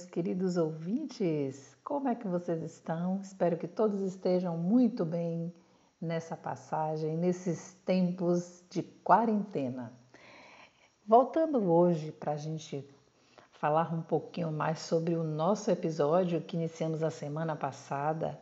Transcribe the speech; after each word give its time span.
Meus 0.00 0.10
queridos 0.10 0.56
ouvintes, 0.56 1.76
como 1.84 2.08
é 2.08 2.14
que 2.14 2.26
vocês 2.26 2.62
estão? 2.62 3.20
Espero 3.20 3.58
que 3.58 3.68
todos 3.68 4.00
estejam 4.00 4.56
muito 4.56 5.04
bem 5.04 5.52
nessa 6.00 6.34
passagem, 6.34 7.18
nesses 7.18 7.74
tempos 7.84 8.64
de 8.70 8.82
quarentena. 8.82 9.92
Voltando 11.06 11.70
hoje 11.70 12.12
para 12.12 12.32
a 12.32 12.36
gente 12.38 12.82
falar 13.52 13.92
um 13.92 14.00
pouquinho 14.00 14.50
mais 14.50 14.78
sobre 14.78 15.16
o 15.16 15.22
nosso 15.22 15.70
episódio 15.70 16.40
que 16.40 16.56
iniciamos 16.56 17.02
a 17.02 17.10
semana 17.10 17.54
passada 17.54 18.40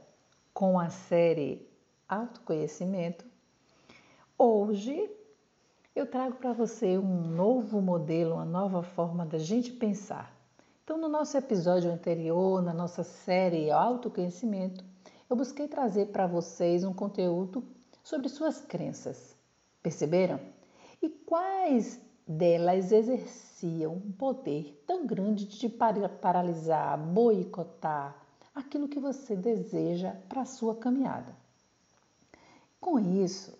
com 0.55 0.79
a 0.79 0.89
série 0.89 1.69
Autoconhecimento. 2.09 3.25
Hoje 4.39 5.11
eu 5.93 6.07
trago 6.07 6.37
para 6.37 6.53
você 6.53 6.97
um 6.97 7.21
novo 7.27 7.83
modelo, 7.83 8.35
uma 8.35 8.45
nova 8.45 8.81
forma 8.81 9.27
da 9.27 9.39
gente 9.39 9.73
pensar. 9.73 10.38
Então, 10.89 10.97
no 10.97 11.07
nosso 11.07 11.37
episódio 11.37 11.93
anterior, 11.93 12.63
na 12.63 12.73
nossa 12.73 13.05
série 13.05 13.71
Autoconhecimento, 13.71 14.83
eu 15.29 15.37
busquei 15.37 15.69
trazer 15.69 16.07
para 16.07 16.27
vocês 16.27 16.83
um 16.83 16.95
conteúdo 16.95 17.63
sobre 18.03 18.31
suas 18.31 18.63
crenças. 18.63 19.37
Perceberam? 19.83 20.41
E 21.03 21.11
quais 21.11 22.01
delas 22.27 22.91
exerciam 22.91 23.97
um 23.97 24.13
poder 24.13 24.83
tão 24.87 25.07
grande 25.07 25.45
de 25.45 25.69
paralisar, 25.69 26.99
boicotar 26.99 28.17
aquilo 28.55 28.89
que 28.89 28.99
você 28.99 29.37
deseja 29.37 30.15
para 30.27 30.41
a 30.41 30.47
sua 30.47 30.75
caminhada. 30.75 31.37
Com 32.81 32.99
isso, 32.99 33.53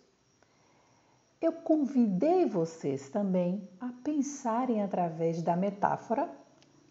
eu 1.43 1.53
convidei 1.53 2.47
vocês 2.47 3.11
também 3.11 3.69
a 3.79 3.93
pensarem 4.03 4.83
através 4.83 5.43
da 5.43 5.55
metáfora. 5.55 6.38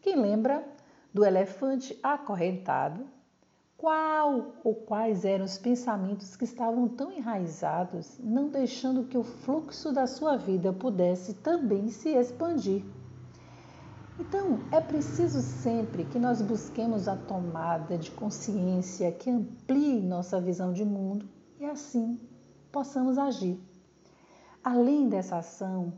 Quem 0.08 0.16
lembra 0.16 0.66
do 1.14 1.26
elefante 1.26 2.00
acorrentado? 2.02 3.06
Qual 3.76 4.54
ou 4.64 4.74
quais 4.74 5.26
eram 5.26 5.44
os 5.44 5.58
pensamentos 5.58 6.34
que 6.34 6.46
estavam 6.46 6.88
tão 6.88 7.12
enraizados, 7.12 8.18
não 8.18 8.48
deixando 8.48 9.04
que 9.04 9.18
o 9.18 9.24
fluxo 9.26 9.92
da 9.92 10.08
sua 10.08 10.38
vida 10.38 10.72
pudesse 10.72 11.34
também 11.34 11.90
se 11.90 12.08
expandir? 12.08 12.86
Então, 14.18 14.62
é 14.72 14.80
preciso 14.80 15.42
sempre 15.42 16.06
que 16.06 16.18
nós 16.18 16.42
busquemos 16.42 17.10
a 17.10 17.18
tomada 17.18 17.98
de 17.98 18.10
consciência 18.12 19.12
que 19.12 19.30
amplie 19.30 20.02
nossa 20.02 20.40
visão 20.40 20.72
de 20.72 20.86
mundo 20.86 21.28
e 21.60 21.66
assim 21.66 22.18
possamos 22.72 23.18
agir. 23.18 23.60
Além 24.64 25.10
dessa 25.10 25.40
ação, 25.40 25.92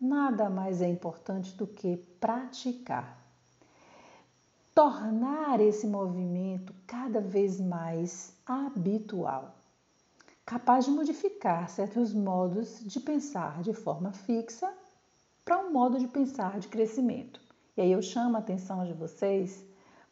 nada 0.00 0.48
mais 0.48 0.80
é 0.80 0.88
importante 0.88 1.54
do 1.54 1.66
que 1.66 1.98
praticar. 2.18 3.22
Tornar 4.74 5.60
esse 5.60 5.86
movimento 5.86 6.74
cada 6.86 7.20
vez 7.20 7.60
mais 7.60 8.34
habitual, 8.44 9.54
capaz 10.44 10.84
de 10.84 10.90
modificar 10.90 11.68
certos 11.70 12.12
modos 12.12 12.80
de 12.80 12.98
pensar 12.98 13.62
de 13.62 13.72
forma 13.72 14.12
fixa 14.12 14.72
para 15.44 15.58
um 15.58 15.72
modo 15.72 15.98
de 15.98 16.08
pensar 16.08 16.58
de 16.58 16.68
crescimento. 16.68 17.40
E 17.76 17.82
aí 17.82 17.92
eu 17.92 18.02
chamo 18.02 18.36
a 18.36 18.40
atenção 18.40 18.84
de 18.84 18.92
vocês 18.92 19.64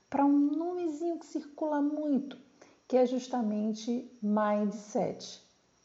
para 0.09 0.25
um 0.25 0.57
nomezinho 0.57 1.19
que 1.19 1.27
circula 1.27 1.83
muito, 1.83 2.39
que 2.87 2.97
é 2.97 3.05
justamente 3.05 4.11
mindset 4.23 5.43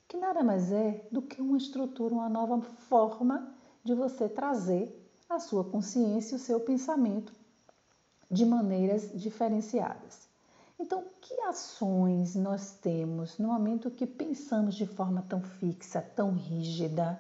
que 0.08 0.18
nada 0.18 0.42
mais 0.44 0.72
é 0.72 1.06
do 1.12 1.22
que 1.22 1.42
uma 1.42 1.58
estrutura, 1.58 2.14
uma 2.14 2.30
nova 2.30 2.62
forma 2.62 3.54
de 3.84 3.94
você 3.94 4.30
trazer 4.30 4.94
a 5.30 5.40
sua 5.40 5.66
consciência 5.66 6.36
e 6.36 6.38
o 6.38 6.42
seu 6.42 6.60
pensamento 6.62 7.34
de 8.30 8.46
maneiras 8.46 9.12
diferenciadas. 9.14 10.28
Então, 10.80 11.06
que 11.22 11.34
ações 11.42 12.36
nós 12.36 12.72
temos 12.82 13.38
no 13.38 13.48
momento 13.48 13.90
que 13.90 14.06
pensamos 14.06 14.76
de 14.76 14.86
forma 14.86 15.26
tão 15.28 15.42
fixa, 15.42 16.02
tão 16.02 16.34
rígida? 16.34 17.20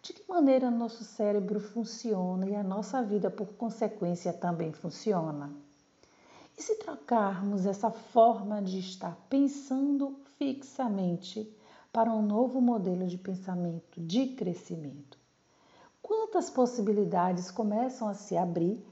De 0.00 0.12
que 0.12 0.28
maneira 0.28 0.70
nosso 0.70 1.02
cérebro 1.02 1.58
funciona 1.58 2.46
e 2.46 2.54
a 2.54 2.62
nossa 2.62 3.02
vida, 3.02 3.30
por 3.30 3.48
consequência, 3.54 4.32
também 4.32 4.72
funciona? 4.72 5.50
E 6.56 6.62
se 6.62 6.76
trocarmos 6.76 7.66
essa 7.66 7.90
forma 7.90 8.62
de 8.62 8.78
estar 8.78 9.16
pensando 9.28 10.16
fixamente 10.38 11.52
para 11.92 12.12
um 12.12 12.22
novo 12.22 12.60
modelo 12.60 13.06
de 13.06 13.16
pensamento 13.18 14.00
de 14.00 14.28
crescimento. 14.34 15.18
Quantas 16.02 16.50
possibilidades 16.50 17.50
começam 17.50 18.06
a 18.08 18.14
se 18.14 18.36
abrir 18.36 18.84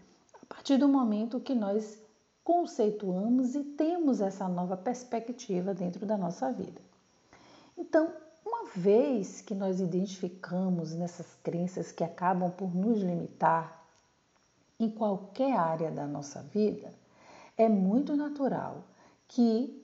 a 0.52 0.54
partir 0.54 0.76
do 0.76 0.86
momento 0.86 1.40
que 1.40 1.54
nós 1.54 1.98
conceituamos 2.44 3.54
e 3.54 3.64
temos 3.64 4.20
essa 4.20 4.46
nova 4.46 4.76
perspectiva 4.76 5.72
dentro 5.72 6.04
da 6.04 6.14
nossa 6.14 6.52
vida. 6.52 6.78
Então, 7.76 8.12
uma 8.44 8.66
vez 8.66 9.40
que 9.40 9.54
nós 9.54 9.80
identificamos 9.80 10.92
nessas 10.92 11.34
crenças 11.42 11.90
que 11.90 12.04
acabam 12.04 12.50
por 12.50 12.74
nos 12.74 12.98
limitar 12.98 13.82
em 14.78 14.90
qualquer 14.90 15.56
área 15.56 15.90
da 15.90 16.06
nossa 16.06 16.42
vida, 16.42 16.92
é 17.56 17.66
muito 17.66 18.14
natural 18.14 18.84
que 19.26 19.82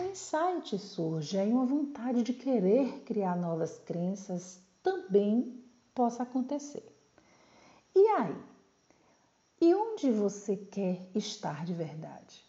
um 0.00 0.04
insight 0.06 0.78
surge, 0.78 1.36
aí 1.36 1.52
uma 1.52 1.66
vontade 1.66 2.22
de 2.22 2.32
querer 2.32 3.02
criar 3.02 3.36
novas 3.36 3.78
crenças 3.80 4.62
também 4.82 5.62
possa 5.94 6.22
acontecer. 6.22 6.90
E 7.94 8.08
aí? 8.08 8.53
E 9.60 9.74
onde 9.74 10.10
você 10.10 10.56
quer 10.56 11.08
estar 11.14 11.64
de 11.64 11.72
verdade? 11.72 12.44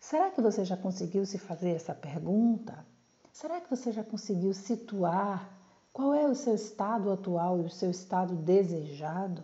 Será 0.00 0.30
que 0.30 0.40
você 0.40 0.64
já 0.64 0.76
conseguiu 0.76 1.24
se 1.24 1.38
fazer 1.38 1.70
essa 1.70 1.94
pergunta? 1.94 2.84
Será 3.32 3.60
que 3.60 3.70
você 3.70 3.90
já 3.90 4.04
conseguiu 4.04 4.52
situar 4.52 5.50
qual 5.92 6.12
é 6.12 6.26
o 6.26 6.34
seu 6.34 6.54
estado 6.54 7.10
atual 7.10 7.60
e 7.60 7.62
o 7.64 7.70
seu 7.70 7.90
estado 7.90 8.34
desejado? 8.34 9.42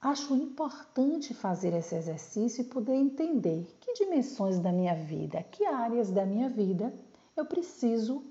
Acho 0.00 0.36
importante 0.36 1.34
fazer 1.34 1.72
esse 1.72 1.96
exercício 1.96 2.62
e 2.62 2.68
poder 2.68 2.94
entender 2.94 3.76
que 3.80 3.94
dimensões 3.94 4.60
da 4.60 4.70
minha 4.70 4.94
vida, 4.94 5.42
que 5.42 5.64
áreas 5.64 6.10
da 6.10 6.24
minha 6.24 6.48
vida 6.48 6.94
eu 7.36 7.44
preciso 7.44 8.22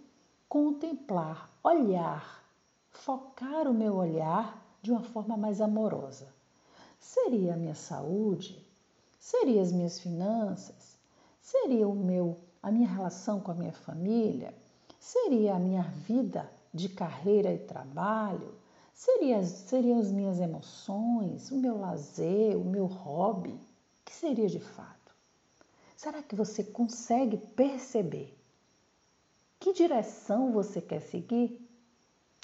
contemplar, 0.47 1.49
olhar, 1.63 2.44
focar 2.89 3.67
o 3.67 3.73
meu 3.73 3.95
olhar 3.95 4.66
de 4.81 4.91
uma 4.91 5.03
forma 5.03 5.35
mais 5.35 5.59
amorosa. 5.59 6.37
Seria 7.00 7.53
a 7.53 7.58
minha 7.58 7.75
saúde? 7.75 8.66
Seria 9.19 9.62
as 9.62 9.72
minhas 9.72 10.00
finanças? 10.00 10.97
Seria 11.41 11.88
o 11.88 11.96
meu 11.96 12.38
a 12.62 12.72
minha 12.72 12.88
relação 12.88 13.40
com 13.40 13.52
a 13.52 13.56
minha 13.56 13.72
família? 13.72 14.53
Seria 15.00 15.56
a 15.56 15.59
minha 15.59 15.84
vida 15.84 16.52
de 16.74 16.90
carreira 16.90 17.53
e 17.53 17.59
trabalho? 17.59 18.53
Seria, 18.94 19.44
seriam 19.44 20.00
as 20.00 20.12
minhas 20.12 20.40
emoções, 20.40 21.52
o 21.52 21.56
meu 21.56 21.78
lazer, 21.78 22.58
o 22.58 22.66
meu 22.66 22.85
hobby? 22.88 23.52
O 23.52 24.06
que 24.06 24.14
seria 24.14 24.47
de 24.47 24.59
fato? 24.59 25.16
Será 25.96 26.22
que 26.22 26.35
você 26.35 26.64
consegue 26.64 27.38
perceber 27.38 28.38
que 29.59 29.74
direção 29.74 30.52
você 30.52 30.81
quer 30.81 31.02
seguir? 31.02 31.62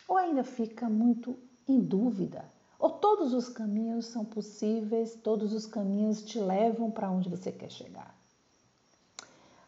Ou 0.08 0.18
ainda 0.18 0.44
fica 0.44 0.90
muito 0.90 1.38
em 1.68 1.80
dúvida? 1.80 2.46
Ou 2.84 2.90
todos 2.90 3.32
os 3.32 3.48
caminhos 3.48 4.08
são 4.08 4.26
possíveis, 4.26 5.16
todos 5.24 5.54
os 5.54 5.66
caminhos 5.66 6.22
te 6.22 6.38
levam 6.38 6.92
para 6.92 7.10
onde 7.10 7.30
você 7.30 7.50
quer 7.50 7.72
chegar? 7.72 8.14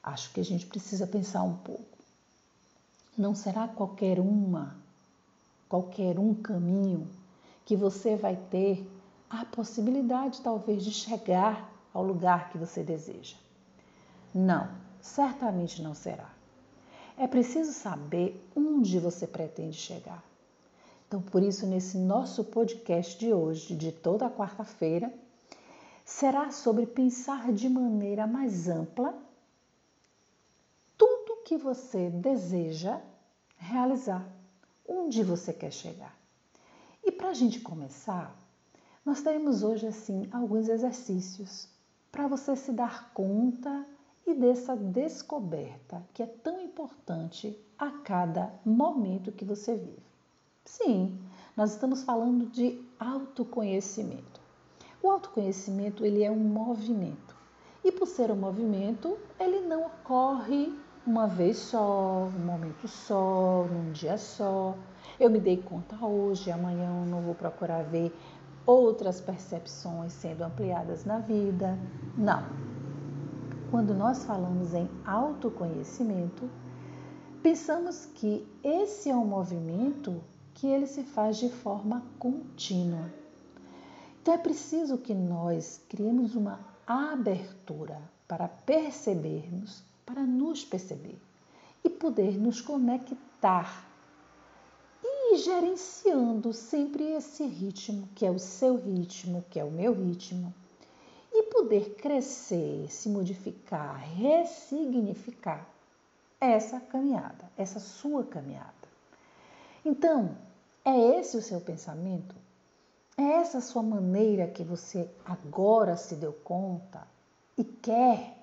Acho 0.03 0.33
que 0.33 0.41
a 0.41 0.43
gente 0.43 0.65
precisa 0.65 1.07
pensar 1.07 1.41
um 1.43 1.55
pouco. 1.55 1.97
Não 3.17 3.33
será 3.33 3.69
qualquer 3.69 4.19
uma 4.19 4.75
qualquer 5.69 6.19
um 6.19 6.33
caminho 6.33 7.07
que 7.63 7.77
você 7.77 8.17
vai 8.17 8.35
ter 8.35 8.85
a 9.29 9.45
possibilidade 9.45 10.41
talvez 10.41 10.83
de 10.83 10.91
chegar 10.91 11.71
ao 11.93 12.03
lugar 12.03 12.49
que 12.49 12.57
você 12.57 12.83
deseja. 12.83 13.37
Não, 14.33 14.69
certamente 14.99 15.81
não 15.81 15.95
será. 15.95 16.33
É 17.17 17.27
preciso 17.27 17.71
saber 17.71 18.45
onde 18.53 18.99
você 18.99 19.25
pretende 19.25 19.77
chegar. 19.77 20.21
Então, 21.07 21.21
por 21.21 21.43
isso, 21.43 21.67
nesse 21.67 21.97
nosso 21.97 22.43
podcast 22.43 23.17
de 23.19 23.31
hoje, 23.31 23.75
de 23.75 23.91
toda 23.91 24.29
quarta-feira, 24.29 25.13
será 26.03 26.51
sobre 26.51 26.85
pensar 26.85 27.51
de 27.51 27.69
maneira 27.69 28.25
mais 28.25 28.67
ampla 28.67 29.15
tudo 30.97 31.43
que 31.43 31.57
você 31.57 32.09
deseja 32.09 32.99
realizar 33.57 34.27
onde 34.87 35.23
você 35.23 35.53
quer 35.53 35.71
chegar. 35.71 36.15
E 37.03 37.11
para 37.11 37.29
a 37.29 37.33
gente 37.33 37.59
começar, 37.59 38.35
nós 39.05 39.21
teremos 39.21 39.61
hoje 39.61 39.87
assim 39.87 40.27
alguns 40.31 40.67
exercícios 40.67 41.67
para 42.11 42.27
você 42.27 42.55
se 42.55 42.71
dar 42.71 43.11
conta 43.13 43.85
e 44.25 44.33
dessa 44.33 44.75
descoberta 44.75 46.03
que 46.13 46.23
é 46.23 46.25
tão 46.25 46.59
importante 46.61 47.59
a 47.77 47.91
cada 47.91 48.51
momento 48.65 49.31
que 49.31 49.45
você 49.45 49.75
vive. 49.75 50.14
Sim, 50.65 51.17
nós 51.55 51.73
estamos 51.73 52.03
falando 52.03 52.47
de 52.47 52.83
autoconhecimento. 52.99 54.41
O 55.01 55.11
autoconhecimento 55.11 56.03
ele 56.03 56.23
é 56.23 56.31
um 56.31 56.39
movimento. 56.39 57.35
E 57.83 57.91
por 57.91 58.07
ser 58.07 58.31
um 58.31 58.35
movimento, 58.35 59.15
ele 59.39 59.61
não 59.61 59.85
ocorre 59.85 60.73
uma 61.05 61.27
vez 61.27 61.57
só, 61.57 62.27
um 62.35 62.45
momento 62.45 62.87
só, 62.87 63.67
num 63.71 63.91
dia 63.91 64.17
só. 64.17 64.75
Eu 65.19 65.29
me 65.29 65.39
dei 65.39 65.57
conta 65.57 66.03
hoje, 66.03 66.49
amanhã 66.49 66.89
eu 66.89 67.05
não 67.05 67.21
vou 67.21 67.35
procurar 67.35 67.83
ver 67.83 68.11
outras 68.65 69.21
percepções 69.21 70.13
sendo 70.13 70.43
ampliadas 70.43 71.05
na 71.05 71.19
vida. 71.19 71.77
Não. 72.17 72.43
Quando 73.69 73.93
nós 73.93 74.25
falamos 74.25 74.73
em 74.73 74.89
autoconhecimento, 75.05 76.49
pensamos 77.43 78.07
que 78.07 78.47
esse 78.63 79.11
é 79.11 79.15
um 79.15 79.25
movimento 79.25 80.21
que 80.55 80.67
ele 80.67 80.87
se 80.87 81.03
faz 81.03 81.37
de 81.37 81.49
forma 81.49 82.03
contínua. 82.17 83.13
Então 84.21 84.33
é 84.33 84.37
preciso 84.37 84.97
que 84.97 85.13
nós 85.13 85.81
criemos 85.87 86.35
uma 86.35 86.59
abertura 86.87 88.01
para 88.27 88.47
percebermos, 88.47 89.83
para 90.05 90.23
nos 90.23 90.65
perceber 90.65 91.19
e 91.83 91.89
poder 91.89 92.39
nos 92.39 92.61
conectar 92.61 93.85
e 95.03 95.37
gerenciando 95.37 96.51
sempre 96.51 97.03
esse 97.11 97.45
ritmo, 97.45 98.09
que 98.15 98.25
é 98.25 98.31
o 98.31 98.39
seu 98.39 98.77
ritmo, 98.77 99.45
que 99.49 99.59
é 99.59 99.63
o 99.63 99.69
meu 99.69 99.93
ritmo, 99.93 100.53
e 101.31 101.43
poder 101.43 101.95
crescer, 101.95 102.87
se 102.89 103.09
modificar, 103.09 103.99
ressignificar 104.15 105.67
essa 106.39 106.79
caminhada, 106.79 107.51
essa 107.57 107.79
sua 107.79 108.23
caminhada. 108.23 108.73
Então, 109.83 110.35
é 110.85 111.19
esse 111.19 111.35
o 111.35 111.41
seu 111.41 111.59
pensamento? 111.59 112.35
É 113.17 113.23
essa 113.23 113.57
a 113.57 113.61
sua 113.61 113.81
maneira 113.81 114.47
que 114.47 114.63
você 114.63 115.09
agora 115.25 115.97
se 115.97 116.15
deu 116.15 116.31
conta 116.31 117.07
e 117.57 117.63
quer 117.63 118.37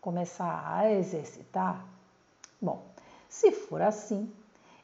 começar 0.00 0.64
a 0.64 0.92
exercitar? 0.92 1.84
Bom, 2.62 2.86
se 3.28 3.50
for 3.50 3.82
assim, 3.82 4.32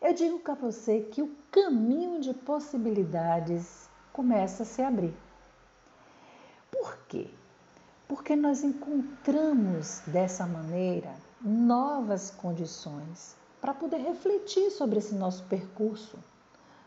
eu 0.02 0.12
digo 0.12 0.40
para 0.40 0.54
você 0.54 1.02
que 1.02 1.22
o 1.22 1.36
caminho 1.52 2.20
de 2.20 2.34
possibilidades 2.34 3.88
começa 4.12 4.64
a 4.64 4.66
se 4.66 4.82
abrir. 4.82 5.16
Por 6.70 6.98
quê? 7.06 7.28
Porque 8.08 8.34
nós 8.34 8.64
encontramos 8.64 10.00
dessa 10.08 10.46
maneira 10.46 11.14
novas 11.40 12.30
condições 12.30 13.36
para 13.60 13.72
poder 13.72 13.98
refletir 13.98 14.70
sobre 14.70 14.98
esse 14.98 15.14
nosso 15.14 15.44
percurso 15.44 16.18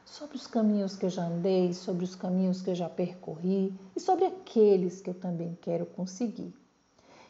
sobre 0.07 0.38
os 0.38 0.48
caminhos 0.48 0.95
que 0.95 1.06
eu 1.06 1.09
já 1.09 1.25
andei, 1.25 1.74
sobre 1.74 2.06
os 2.06 2.15
caminhos 2.15 2.62
que 2.62 2.69
eu 2.69 2.75
já 2.75 2.89
percorri 2.89 3.77
e 3.95 4.00
sobre 4.00 4.25
aqueles 4.25 5.01
que 5.01 5.09
eu 5.09 5.13
também 5.13 5.57
quero 5.62 5.86
conseguir. 5.86 6.56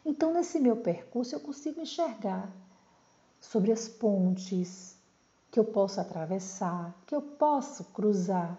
Então, 0.06 0.32
nesse 0.32 0.60
meu 0.60 0.76
percurso, 0.76 1.34
eu 1.34 1.40
consigo 1.40 1.80
enxergar 1.80 2.50
sobre 3.40 3.72
as 3.72 3.88
pontes 3.88 4.96
que 5.50 5.58
eu 5.58 5.64
posso 5.64 6.00
atravessar, 6.00 6.96
que 7.04 7.14
eu 7.14 7.20
posso 7.20 7.84
cruzar. 7.84 8.56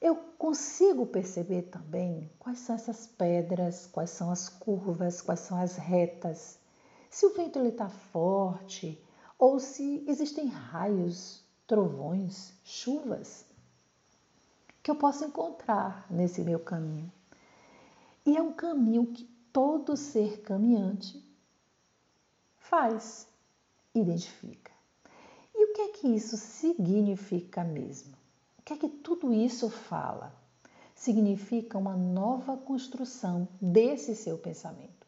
Eu 0.00 0.16
consigo 0.38 1.04
perceber 1.04 1.62
também 1.62 2.30
quais 2.38 2.60
são 2.60 2.74
essas 2.74 3.06
pedras, 3.06 3.86
quais 3.86 4.10
são 4.10 4.30
as 4.30 4.48
curvas, 4.48 5.20
quais 5.20 5.40
são 5.40 5.60
as 5.60 5.76
retas, 5.76 6.58
se 7.10 7.26
o 7.26 7.34
vento 7.34 7.58
está 7.58 7.88
forte 7.88 8.98
ou 9.38 9.58
se 9.58 10.04
existem 10.06 10.46
raios 10.46 11.41
trovões, 11.72 12.52
chuvas 12.62 13.46
que 14.82 14.90
eu 14.90 14.94
posso 14.94 15.24
encontrar 15.24 16.06
nesse 16.10 16.42
meu 16.42 16.60
caminho. 16.60 17.10
E 18.26 18.36
é 18.36 18.42
um 18.42 18.52
caminho 18.52 19.06
que 19.06 19.24
todo 19.50 19.96
ser 19.96 20.42
caminhante 20.42 21.24
faz, 22.58 23.26
identifica. 23.94 24.70
E 25.54 25.64
o 25.64 25.72
que 25.72 25.80
é 25.80 25.88
que 25.88 26.08
isso 26.08 26.36
significa 26.36 27.64
mesmo? 27.64 28.12
O 28.58 28.62
que 28.62 28.74
é 28.74 28.76
que 28.76 28.88
tudo 28.90 29.32
isso 29.32 29.70
fala? 29.70 30.30
Significa 30.94 31.78
uma 31.78 31.96
nova 31.96 32.54
construção 32.54 33.48
desse 33.58 34.14
seu 34.14 34.36
pensamento. 34.36 35.06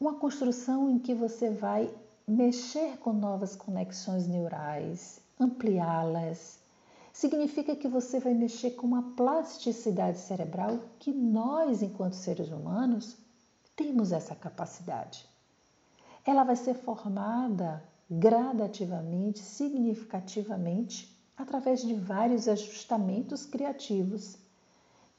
Uma 0.00 0.14
construção 0.14 0.88
em 0.88 0.98
que 0.98 1.14
você 1.14 1.50
vai 1.50 1.94
mexer 2.26 2.96
com 2.96 3.12
novas 3.12 3.54
conexões 3.54 4.26
neurais, 4.26 5.19
ampliá-las. 5.40 6.60
Significa 7.12 7.74
que 7.74 7.88
você 7.88 8.20
vai 8.20 8.34
mexer 8.34 8.72
com 8.72 8.86
uma 8.86 9.14
plasticidade 9.16 10.18
cerebral 10.18 10.78
que 10.98 11.12
nós, 11.12 11.82
enquanto 11.82 12.12
seres 12.12 12.50
humanos, 12.50 13.16
temos 13.74 14.12
essa 14.12 14.34
capacidade. 14.34 15.26
Ela 16.24 16.44
vai 16.44 16.54
ser 16.54 16.74
formada 16.74 17.82
gradativamente, 18.10 19.38
significativamente, 19.38 21.16
através 21.36 21.80
de 21.80 21.94
vários 21.94 22.46
ajustamentos 22.46 23.46
criativos 23.46 24.36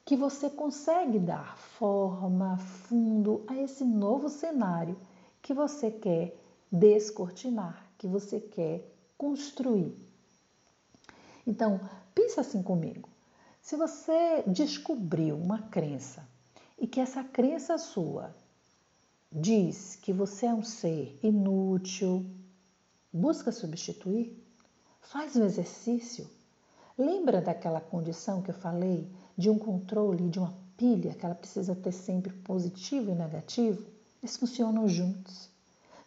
que 0.06 0.16
você 0.16 0.50
consegue 0.50 1.20
dar 1.20 1.58
forma, 1.58 2.58
fundo 2.58 3.44
a 3.48 3.56
esse 3.56 3.84
novo 3.84 4.30
cenário 4.30 4.98
que 5.42 5.54
você 5.54 5.90
quer 5.90 6.38
descortinar, 6.72 7.86
que 7.98 8.08
você 8.08 8.40
quer 8.40 8.88
construir. 9.18 10.11
Então, 11.46 11.80
pensa 12.14 12.42
assim 12.42 12.62
comigo. 12.62 13.10
Se 13.62 13.76
você 13.76 14.44
descobriu 14.48 15.36
uma 15.36 15.62
crença 15.64 16.28
e 16.80 16.88
que 16.88 17.00
essa 17.00 17.24
crença 17.24 17.78
sua 17.78 18.36
diz 19.32 19.96
que 19.96 20.12
você 20.12 20.48
é 20.48 20.54
um 20.54 20.64
ser 20.64 21.18
inútil, 21.24 22.26
busca 23.14 23.52
substituir, 23.52 24.36
faz 25.00 25.36
um 25.36 25.46
exercício. 25.46 26.30
Lembra 26.98 27.42
daquela 27.42 27.80
condição 27.80 28.42
que 28.42 28.52
eu 28.52 28.56
falei 28.56 29.10
de 29.38 29.50
um 29.50 29.58
controle, 29.58 30.30
de 30.30 30.40
uma 30.40 30.54
pilha 30.76 31.14
que 31.14 31.26
ela 31.26 31.36
precisa 31.36 31.76
ter 31.76 31.92
sempre 31.92 32.34
positivo 32.34 33.12
e 33.12 33.16
negativo? 33.16 33.86
Eles 34.22 34.38
funcionam 34.38 34.88
juntos. 34.88 35.50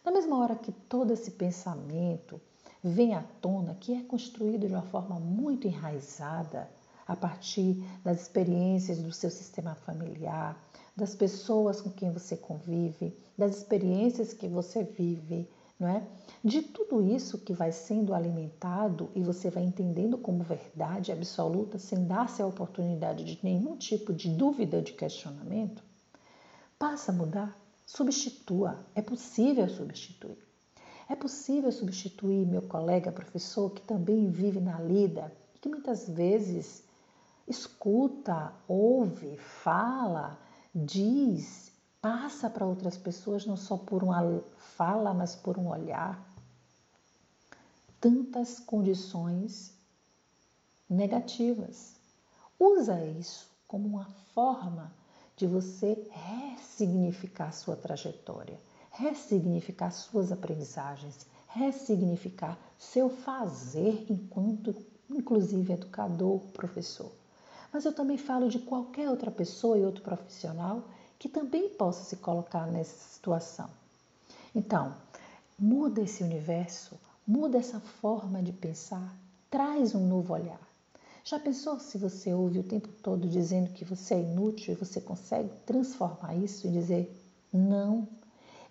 Na 0.03 0.11
mesma 0.11 0.37
hora 0.37 0.55
que 0.55 0.71
todo 0.71 1.11
esse 1.11 1.31
pensamento, 1.31 2.39
vem 2.87 3.15
à 3.15 3.23
tona, 3.41 3.73
que 3.73 3.95
é 3.95 4.03
construído 4.03 4.67
de 4.67 4.73
uma 4.73 4.83
forma 4.83 5.19
muito 5.19 5.67
enraizada 5.67 6.69
a 7.07 7.15
partir 7.15 7.83
das 8.03 8.21
experiências 8.21 8.99
do 8.99 9.11
seu 9.11 9.31
sistema 9.31 9.73
familiar, 9.73 10.55
das 10.95 11.15
pessoas 11.15 11.81
com 11.81 11.89
quem 11.89 12.11
você 12.11 12.37
convive, 12.37 13.17
das 13.35 13.57
experiências 13.57 14.33
que 14.33 14.47
você 14.47 14.83
vive, 14.83 15.49
não 15.79 15.87
é? 15.87 16.03
De 16.43 16.61
tudo 16.61 17.01
isso 17.01 17.39
que 17.39 17.53
vai 17.53 17.71
sendo 17.71 18.13
alimentado 18.13 19.09
e 19.15 19.23
você 19.23 19.49
vai 19.49 19.63
entendendo 19.63 20.15
como 20.15 20.43
verdade 20.43 21.11
absoluta, 21.11 21.79
sem 21.79 22.05
dar-se 22.05 22.43
a 22.43 22.47
oportunidade 22.47 23.23
de 23.23 23.39
nenhum 23.41 23.75
tipo 23.77 24.13
de 24.13 24.29
dúvida, 24.29 24.79
de 24.79 24.93
questionamento, 24.93 25.83
passa 26.77 27.11
a 27.11 27.15
mudar, 27.15 27.59
substitua, 27.83 28.85
é 28.93 29.01
possível 29.01 29.67
substituir. 29.67 30.44
É 31.07 31.15
possível 31.15 31.71
substituir 31.71 32.47
meu 32.47 32.63
colega 32.63 33.11
professor 33.11 33.69
que 33.69 33.81
também 33.81 34.29
vive 34.29 34.59
na 34.59 34.79
lida 34.79 35.31
e 35.53 35.59
que 35.59 35.69
muitas 35.69 36.09
vezes 36.09 36.83
escuta, 37.47 38.51
ouve, 38.67 39.37
fala, 39.37 40.39
diz, 40.73 41.71
passa 42.01 42.49
para 42.49 42.65
outras 42.65 42.97
pessoas 42.97 43.45
não 43.45 43.55
só 43.55 43.77
por 43.77 44.03
uma 44.03 44.41
fala, 44.75 45.13
mas 45.13 45.35
por 45.35 45.59
um 45.59 45.67
olhar. 45.69 46.19
Tantas 48.01 48.59
condições 48.59 49.73
negativas. 50.89 51.93
Usa 52.59 53.05
isso 53.05 53.47
como 53.67 53.87
uma 53.87 54.05
forma 54.33 54.91
de 55.37 55.45
você 55.45 56.07
ressignificar 56.09 57.51
sua 57.51 57.75
trajetória 57.75 58.57
ressignificar 58.97 59.91
suas 59.91 60.31
aprendizagens, 60.31 61.25
ressignificar 61.47 62.57
seu 62.77 63.09
fazer 63.09 64.05
enquanto, 64.09 64.75
inclusive, 65.09 65.73
educador, 65.73 66.39
professor. 66.53 67.11
Mas 67.71 67.83
eu 67.85 67.93
também 67.93 68.17
falo 68.17 68.49
de 68.49 68.59
qualquer 68.59 69.09
outra 69.09 69.29
pessoa 69.29 69.77
e 69.77 69.85
outro 69.85 70.01
profissional 70.01 70.83
que 71.19 71.27
também 71.27 71.69
possa 71.69 72.03
se 72.03 72.15
colocar 72.17 72.67
nessa 72.67 72.95
situação. 73.13 73.69
Então, 74.53 74.95
muda 75.59 76.01
esse 76.01 76.23
universo, 76.23 76.97
muda 77.27 77.57
essa 77.57 77.79
forma 77.79 78.41
de 78.41 78.53
pensar, 78.53 79.13
traz 79.49 79.93
um 79.93 80.07
novo 80.07 80.33
olhar. 80.33 80.59
Já 81.23 81.39
pensou 81.39 81.79
se 81.79 81.97
você 81.97 82.33
ouve 82.33 82.59
o 82.59 82.63
tempo 82.63 82.87
todo 83.01 83.27
dizendo 83.27 83.71
que 83.71 83.83
você 83.83 84.13
é 84.13 84.21
inútil 84.21 84.73
e 84.73 84.77
você 84.77 85.01
consegue 85.01 85.49
transformar 85.65 86.35
isso 86.35 86.67
e 86.67 86.71
dizer 86.71 87.11
não, 87.51 88.07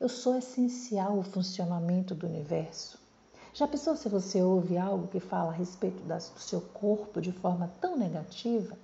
eu 0.04 0.08
sou 0.10 0.36
essencial 0.36 1.16
ao 1.16 1.22
funcionamento 1.22 2.14
do 2.14 2.26
universo. 2.26 2.98
Já 3.54 3.66
pensou 3.66 3.96
se 3.96 4.06
você 4.06 4.42
ouve 4.42 4.76
algo 4.76 5.08
que 5.08 5.18
fala 5.18 5.50
a 5.50 5.54
respeito 5.54 6.02
do 6.02 6.40
seu 6.40 6.60
corpo 6.60 7.22
de 7.22 7.32
forma 7.32 7.72
tão 7.80 7.96
negativa 7.96 8.76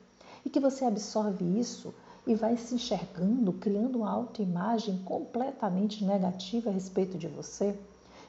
e 0.46 0.48
que 0.48 0.58
você 0.58 0.82
absorve 0.82 1.44
isso 1.60 1.94
e 2.26 2.34
vai 2.34 2.56
se 2.56 2.74
enxergando, 2.74 3.52
criando 3.52 3.98
uma 3.98 4.10
autoimagem 4.10 4.96
completamente 5.04 6.02
negativa 6.06 6.70
a 6.70 6.72
respeito 6.72 7.18
de 7.18 7.28
você, 7.28 7.78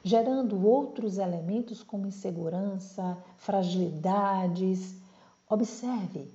gerando 0.04 0.62
outros 0.62 1.16
elementos 1.16 1.82
como 1.82 2.06
insegurança, 2.06 3.16
fragilidades. 3.38 4.96
Observe, 5.48 6.30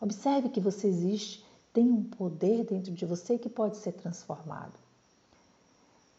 observe 0.00 0.48
que 0.48 0.60
você 0.60 0.86
existe, 0.86 1.44
tem 1.72 1.90
um 1.90 2.04
poder 2.04 2.62
dentro 2.62 2.92
de 2.92 3.04
você 3.04 3.36
que 3.36 3.48
pode 3.48 3.78
ser 3.78 3.94
transformado. 3.94 4.86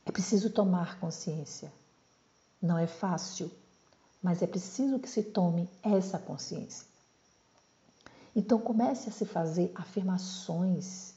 É 0.10 0.12
preciso 0.12 0.50
tomar 0.50 1.00
consciência. 1.00 1.72
Não 2.60 2.80
é 2.80 2.88
fácil, 2.88 3.52
mas 4.24 4.42
é 4.42 4.48
preciso 4.48 4.98
que 4.98 5.08
se 5.08 5.22
tome 5.22 5.70
essa 5.84 6.18
consciência. 6.18 6.88
Então 8.36 8.60
comece 8.60 9.08
a 9.08 9.12
se 9.12 9.24
fazer 9.24 9.72
afirmações 9.76 11.14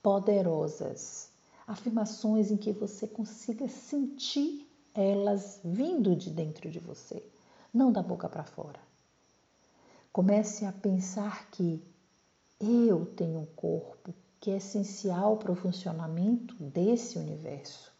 poderosas, 0.00 1.28
afirmações 1.66 2.52
em 2.52 2.56
que 2.56 2.70
você 2.70 3.04
consiga 3.08 3.68
sentir 3.68 4.64
elas 4.94 5.58
vindo 5.64 6.14
de 6.14 6.30
dentro 6.30 6.70
de 6.70 6.78
você, 6.78 7.20
não 7.74 7.90
da 7.90 8.00
boca 8.00 8.28
para 8.28 8.44
fora. 8.44 8.78
Comece 10.12 10.64
a 10.64 10.70
pensar 10.70 11.50
que 11.50 11.82
eu 12.60 13.06
tenho 13.06 13.40
um 13.40 13.46
corpo 13.56 14.14
que 14.38 14.52
é 14.52 14.58
essencial 14.58 15.36
para 15.36 15.50
o 15.50 15.56
funcionamento 15.56 16.54
desse 16.62 17.18
universo. 17.18 17.90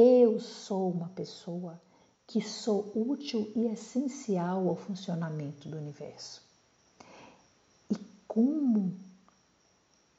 Eu 0.00 0.38
sou 0.38 0.92
uma 0.92 1.08
pessoa 1.08 1.80
que 2.26 2.40
sou 2.40 2.92
útil 2.94 3.50
e 3.56 3.66
essencial 3.66 4.68
ao 4.68 4.76
funcionamento 4.76 5.68
do 5.68 5.76
universo 5.76 6.48
como 8.28 8.94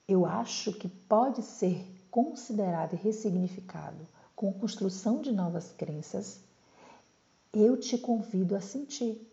eu 0.06 0.26
acho 0.26 0.74
que 0.74 0.90
pode 0.90 1.42
ser 1.44 1.86
considerado 2.12 2.94
e 2.94 2.98
ressignificado 2.98 4.06
com 4.36 4.50
a 4.50 4.54
construção 4.54 5.22
de 5.22 5.32
novas 5.32 5.72
crenças, 5.72 6.40
eu 7.54 7.78
te 7.78 7.98
convido 7.98 8.56
a 8.56 8.62
sentir. 8.62 9.26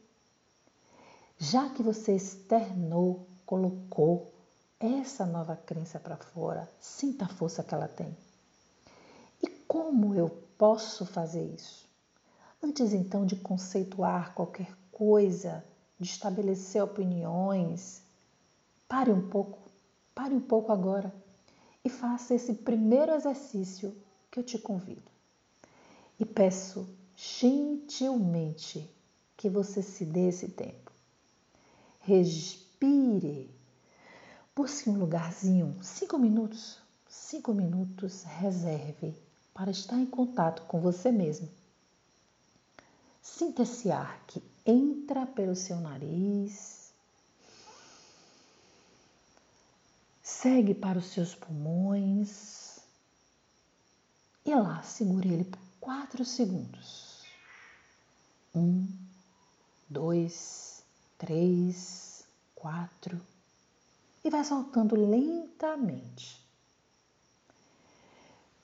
Já 1.39 1.69
que 1.71 1.83
você 1.83 2.15
externou, 2.15 3.27
colocou 3.45 4.33
essa 4.79 5.25
nova 5.25 5.57
crença 5.57 5.99
para 5.99 6.17
fora, 6.17 6.69
sinta 6.79 7.25
a 7.25 7.29
força 7.29 7.65
que 7.65 7.75
ela 7.75 7.89
tem. 7.89 8.15
Como 9.69 10.15
eu 10.15 10.29
posso 10.59 11.05
fazer 11.05 11.45
isso? 11.55 11.87
Antes 12.63 12.93
então 12.93 13.27
de 13.27 13.37
conceituar 13.37 14.35
qualquer 14.35 14.73
coisa, 14.91 15.65
de 15.99 16.09
estabelecer 16.09 16.83
opiniões, 16.83 18.03
Pare 18.89 19.11
um 19.11 19.29
pouco, 19.29 19.59
pare 20.15 20.33
um 20.33 20.41
pouco 20.41 20.73
agora 20.73 21.13
e 21.85 21.91
faça 21.91 22.35
esse 22.35 22.55
primeiro 22.55 23.13
exercício 23.13 23.97
que 24.31 24.39
eu 24.39 24.45
te 24.45 24.59
convido. 24.59 25.11
E 26.21 26.25
peço 26.25 26.89
gentilmente 27.17 28.89
que 29.37 29.51
você 29.51 29.83
se 29.83 30.05
dê 30.05 30.29
esse 30.29 30.49
tempo. 30.49 30.93
Respire. 32.01 33.51
Busque 34.55 34.89
um 34.89 34.99
lugarzinho, 34.99 35.77
cinco 35.83 36.17
minutos, 36.17 36.79
cinco 37.09 37.53
minutos, 37.53 38.23
reserve 38.23 39.15
para 39.57 39.71
estar 39.71 39.97
em 39.97 40.05
contato 40.05 40.63
com 40.67 40.79
você 40.79 41.11
mesmo. 41.11 41.49
Sinta 43.23 43.63
esse 43.63 43.91
ar 43.91 44.23
que 44.27 44.43
entra 44.67 45.25
pelo 45.25 45.57
seu 45.57 45.81
nariz 45.81 46.93
segue 50.23 50.75
para 50.75 50.99
os 50.99 51.07
seus 51.07 51.35
pulmões 51.35 52.81
e 54.45 54.55
lá 54.55 54.83
segure 54.83 55.33
ele 55.33 55.45
por 55.45 55.59
quatro 55.81 56.23
segundos. 56.23 57.25
Um, 58.55 58.87
dois, 59.89 60.85
três, 61.17 62.27
quatro 62.55 63.19
e 64.23 64.29
vai 64.29 64.45
soltando 64.45 64.95
lentamente. 64.95 66.46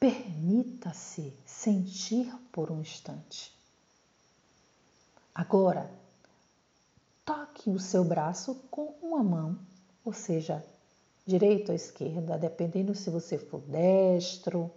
Permita-se 0.03 1.33
sentir 1.47 2.35
por 2.51 2.73
um 2.73 2.81
instante. 2.81 3.57
Agora, 5.33 5.89
toque 7.25 7.71
o 7.71 7.79
seu 7.79 8.03
braço 8.03 8.57
com 8.69 8.97
uma 9.01 9.23
mão, 9.23 9.57
ou 10.05 10.13
seja, 10.13 10.67
direito 11.25 11.69
ou 11.69 11.77
esquerda, 11.77 12.37
dependendo 12.37 12.97
se 12.97 13.11
você 13.11 13.39
for 13.39 13.61
destro, 13.61 14.73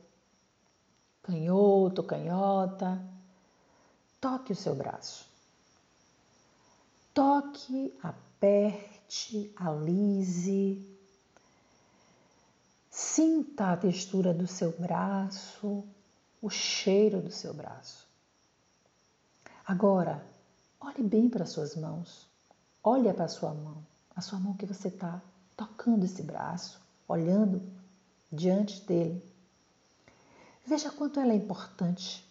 canhoto, 1.23 2.03
canhota. 2.03 3.03
Toque 4.21 4.51
o 4.51 4.55
seu 4.55 4.75
braço. 4.75 5.25
Toque, 7.15 7.91
aperte, 8.03 9.51
alise. 9.55 10.94
Sinta 12.97 13.73
a 13.73 13.75
textura 13.75 14.33
do 14.33 14.47
seu 14.47 14.71
braço, 14.71 15.83
o 16.41 16.49
cheiro 16.49 17.21
do 17.21 17.29
seu 17.29 17.53
braço. 17.53 18.07
Agora, 19.67 20.25
olhe 20.79 21.03
bem 21.03 21.29
para 21.29 21.45
suas 21.45 21.75
mãos. 21.75 22.25
Olhe 22.81 23.11
para 23.13 23.25
a 23.25 23.27
sua 23.27 23.53
mão, 23.53 23.85
a 24.15 24.21
sua 24.21 24.39
mão 24.39 24.53
que 24.53 24.65
você 24.65 24.87
está 24.87 25.21
tocando 25.57 26.05
esse 26.05 26.23
braço, 26.23 26.79
olhando 27.05 27.61
diante 28.31 28.79
dele. 28.85 29.21
Veja 30.65 30.89
quanto 30.89 31.19
ela 31.19 31.33
é 31.33 31.35
importante. 31.35 32.25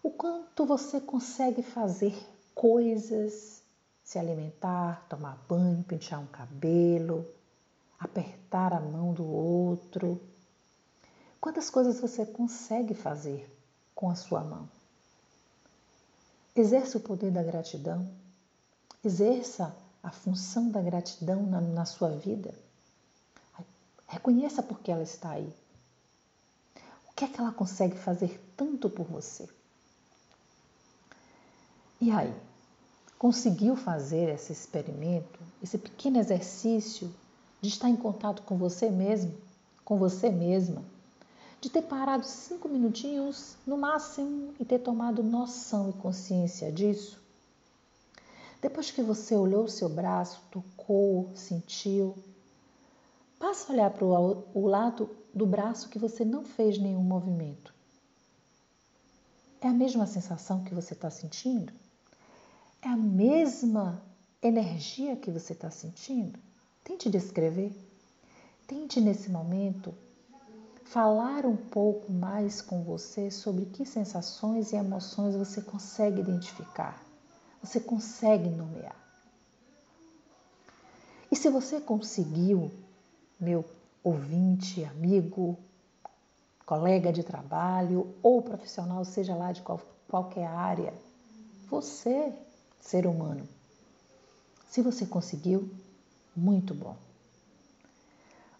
O 0.00 0.12
quanto 0.12 0.66
você 0.66 1.00
consegue 1.00 1.64
fazer 1.64 2.16
coisas, 2.54 3.60
se 4.04 4.20
alimentar, 4.20 5.04
tomar 5.08 5.36
banho, 5.48 5.82
pentear 5.82 6.20
um 6.20 6.26
cabelo, 6.28 7.26
apertar 7.98 8.72
a 8.72 8.80
mão 8.80 9.12
do 9.12 9.24
outro. 9.24 10.20
Quantas 11.40 11.68
coisas 11.68 12.00
você 12.00 12.24
consegue 12.24 12.94
fazer 12.94 13.50
com 13.94 14.10
a 14.10 14.14
sua 14.14 14.42
mão? 14.42 14.68
Exerça 16.54 16.98
o 16.98 17.00
poder 17.00 17.30
da 17.30 17.42
gratidão. 17.42 18.08
Exerça 19.04 19.74
a 20.02 20.10
função 20.10 20.70
da 20.70 20.80
gratidão 20.80 21.44
na, 21.46 21.60
na 21.60 21.84
sua 21.84 22.10
vida. 22.10 22.54
Reconheça 24.06 24.62
por 24.62 24.80
que 24.80 24.90
ela 24.90 25.02
está 25.02 25.30
aí. 25.30 25.52
O 27.08 27.12
que 27.14 27.24
é 27.24 27.28
que 27.28 27.40
ela 27.40 27.52
consegue 27.52 27.96
fazer 27.96 28.40
tanto 28.56 28.88
por 28.88 29.06
você? 29.06 29.48
E 32.00 32.10
aí? 32.10 32.34
Conseguiu 33.18 33.76
fazer 33.76 34.28
esse 34.28 34.52
experimento, 34.52 35.40
esse 35.60 35.76
pequeno 35.76 36.18
exercício 36.18 37.12
de 37.60 37.68
estar 37.68 37.88
em 37.88 37.96
contato 37.96 38.42
com 38.42 38.56
você 38.56 38.90
mesmo, 38.90 39.34
com 39.84 39.98
você 39.98 40.30
mesma, 40.30 40.82
de 41.60 41.68
ter 41.68 41.82
parado 41.82 42.24
cinco 42.24 42.68
minutinhos 42.68 43.56
no 43.66 43.76
máximo 43.76 44.54
e 44.60 44.64
ter 44.64 44.78
tomado 44.78 45.22
noção 45.22 45.90
e 45.90 45.92
consciência 45.92 46.70
disso? 46.70 47.20
Depois 48.60 48.90
que 48.90 49.02
você 49.02 49.36
olhou 49.36 49.64
o 49.64 49.68
seu 49.68 49.88
braço, 49.88 50.40
tocou, 50.50 51.30
sentiu, 51.34 52.16
passa 53.38 53.70
a 53.70 53.74
olhar 53.74 53.90
para 53.90 54.04
o 54.04 54.66
lado 54.66 55.10
do 55.32 55.46
braço 55.46 55.88
que 55.88 55.98
você 55.98 56.24
não 56.24 56.44
fez 56.44 56.78
nenhum 56.78 57.02
movimento. 57.02 57.72
É 59.60 59.68
a 59.68 59.72
mesma 59.72 60.06
sensação 60.06 60.64
que 60.64 60.74
você 60.74 60.94
está 60.94 61.10
sentindo? 61.10 61.72
É 62.82 62.88
a 62.88 62.96
mesma 62.96 64.02
energia 64.40 65.16
que 65.16 65.30
você 65.30 65.52
está 65.52 65.70
sentindo? 65.70 66.38
Tente 66.88 67.08
descrever. 67.08 67.72
Tente 68.66 69.00
nesse 69.00 69.30
momento 69.30 69.94
falar 70.84 71.46
um 71.46 71.56
pouco 71.56 72.10
mais 72.10 72.60
com 72.60 72.82
você 72.82 73.30
sobre 73.30 73.66
que 73.66 73.86
sensações 73.86 74.72
e 74.72 74.76
emoções 74.76 75.36
você 75.36 75.62
consegue 75.62 76.20
identificar 76.20 77.06
você 77.62 77.80
consegue 77.80 78.48
nomear. 78.48 78.96
E 81.30 81.36
se 81.36 81.50
você 81.50 81.80
conseguiu, 81.80 82.70
meu 83.38 83.64
ouvinte, 84.02 84.84
amigo, 84.84 85.58
colega 86.64 87.12
de 87.12 87.22
trabalho 87.22 88.14
ou 88.22 88.40
profissional, 88.40 89.04
seja 89.04 89.34
lá 89.34 89.52
de 89.52 89.62
qual, 89.62 89.80
qualquer 90.08 90.46
área, 90.46 90.94
você, 91.68 92.32
ser 92.80 93.06
humano, 93.06 93.46
se 94.68 94.80
você 94.80 95.04
conseguiu, 95.04 95.70
muito 96.38 96.72
bom. 96.74 96.96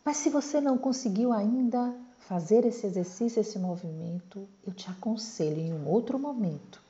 Mas 0.04 0.16
se 0.18 0.30
você 0.30 0.60
não 0.60 0.76
conseguiu 0.76 1.32
ainda 1.32 1.94
fazer 2.20 2.64
esse 2.64 2.86
exercício, 2.86 3.40
esse 3.40 3.58
movimento, 3.58 4.48
eu 4.66 4.72
te 4.72 4.90
aconselho 4.90 5.58
em 5.58 5.72
um 5.72 5.86
outro 5.88 6.18
momento 6.18 6.82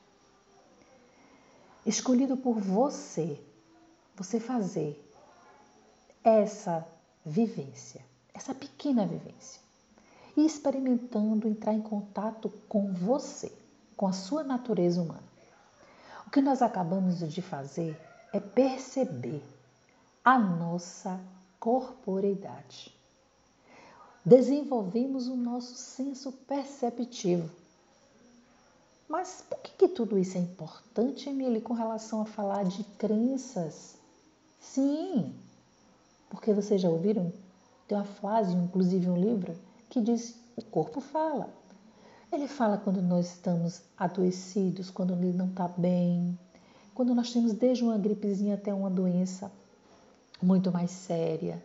escolhido 1.85 2.37
por 2.37 2.59
você, 2.59 3.39
você 4.15 4.39
fazer 4.39 5.01
essa 6.23 6.85
vivência, 7.25 8.01
essa 8.33 8.53
pequena 8.53 9.05
vivência 9.05 9.61
e 10.35 10.45
experimentando 10.45 11.47
entrar 11.47 11.73
em 11.73 11.81
contato 11.81 12.49
com 12.67 12.93
você, 12.93 13.51
com 13.95 14.07
a 14.07 14.13
sua 14.13 14.43
natureza 14.43 15.01
humana. 15.01 15.23
O 16.27 16.29
que 16.29 16.41
nós 16.41 16.61
acabamos 16.61 17.19
de 17.19 17.41
fazer 17.41 17.99
é 18.31 18.39
perceber 18.39 19.41
a 20.23 20.37
nossa 20.37 21.19
corporeidade. 21.59 22.93
Desenvolvemos 24.23 25.27
o 25.27 25.35
nosso 25.35 25.75
senso 25.75 26.31
perceptivo. 26.31 27.49
Mas 29.07 29.43
por 29.49 29.57
que, 29.59 29.71
que 29.71 29.87
tudo 29.87 30.19
isso 30.19 30.37
é 30.37 30.41
importante, 30.41 31.29
Emily, 31.29 31.61
com 31.61 31.73
relação 31.73 32.21
a 32.21 32.25
falar 32.25 32.63
de 32.65 32.83
crenças? 32.97 33.95
Sim, 34.59 35.33
porque 36.29 36.53
vocês 36.53 36.79
já 36.79 36.89
ouviram? 36.89 37.33
Tem 37.87 37.97
uma 37.97 38.05
frase, 38.05 38.53
inclusive 38.53 39.09
um 39.09 39.17
livro, 39.17 39.55
que 39.89 39.99
diz: 39.99 40.35
o 40.55 40.61
corpo 40.61 41.01
fala. 41.01 41.49
Ele 42.31 42.47
fala 42.47 42.77
quando 42.77 43.01
nós 43.01 43.27
estamos 43.27 43.81
adoecidos, 43.97 44.91
quando 44.91 45.13
ele 45.13 45.33
não 45.33 45.47
está 45.47 45.67
bem, 45.67 46.37
quando 46.93 47.15
nós 47.15 47.33
temos 47.33 47.53
desde 47.53 47.83
uma 47.83 47.97
gripezinha 47.97 48.53
até 48.53 48.71
uma 48.71 48.89
doença 48.89 49.51
muito 50.41 50.71
mais 50.71 50.91
séria. 50.91 51.63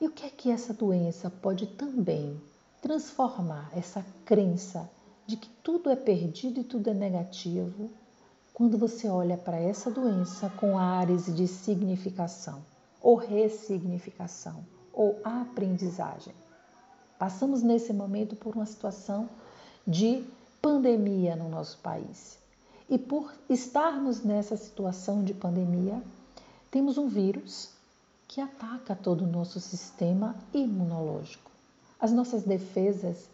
E 0.00 0.06
o 0.06 0.10
que 0.10 0.26
é 0.26 0.30
que 0.30 0.50
essa 0.50 0.74
doença 0.74 1.30
pode 1.30 1.66
também 1.66 2.40
transformar 2.82 3.70
essa 3.74 4.04
crença 4.24 4.90
de 5.26 5.36
que 5.36 5.48
tudo 5.62 5.88
é 5.88 5.96
perdido 5.96 6.60
e 6.60 6.64
tudo 6.64 6.90
é 6.90 6.94
negativo 6.94 7.90
quando 8.52 8.78
você 8.78 9.08
olha 9.08 9.36
para 9.36 9.58
essa 9.58 9.90
doença 9.90 10.48
com 10.50 10.78
ares 10.78 11.34
de 11.34 11.48
significação, 11.48 12.62
ou 13.00 13.16
ressignificação, 13.16 14.64
ou 14.92 15.18
aprendizagem. 15.24 16.34
Passamos 17.18 17.62
nesse 17.62 17.92
momento 17.92 18.36
por 18.36 18.54
uma 18.54 18.66
situação 18.66 19.28
de 19.86 20.24
pandemia 20.62 21.34
no 21.34 21.48
nosso 21.48 21.78
país. 21.78 22.38
E 22.88 22.98
por 22.98 23.32
estarmos 23.48 24.22
nessa 24.22 24.56
situação 24.56 25.24
de 25.24 25.34
pandemia, 25.34 26.00
temos 26.70 26.96
um 26.96 27.08
vírus 27.08 27.73
que 28.26 28.40
ataca 28.40 28.94
todo 28.94 29.24
o 29.24 29.26
nosso 29.26 29.60
sistema 29.60 30.34
imunológico, 30.52 31.50
as 32.00 32.12
nossas 32.12 32.42
defesas, 32.42 33.28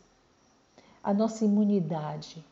a 1.02 1.14
nossa 1.14 1.44
imunidade. 1.44 2.44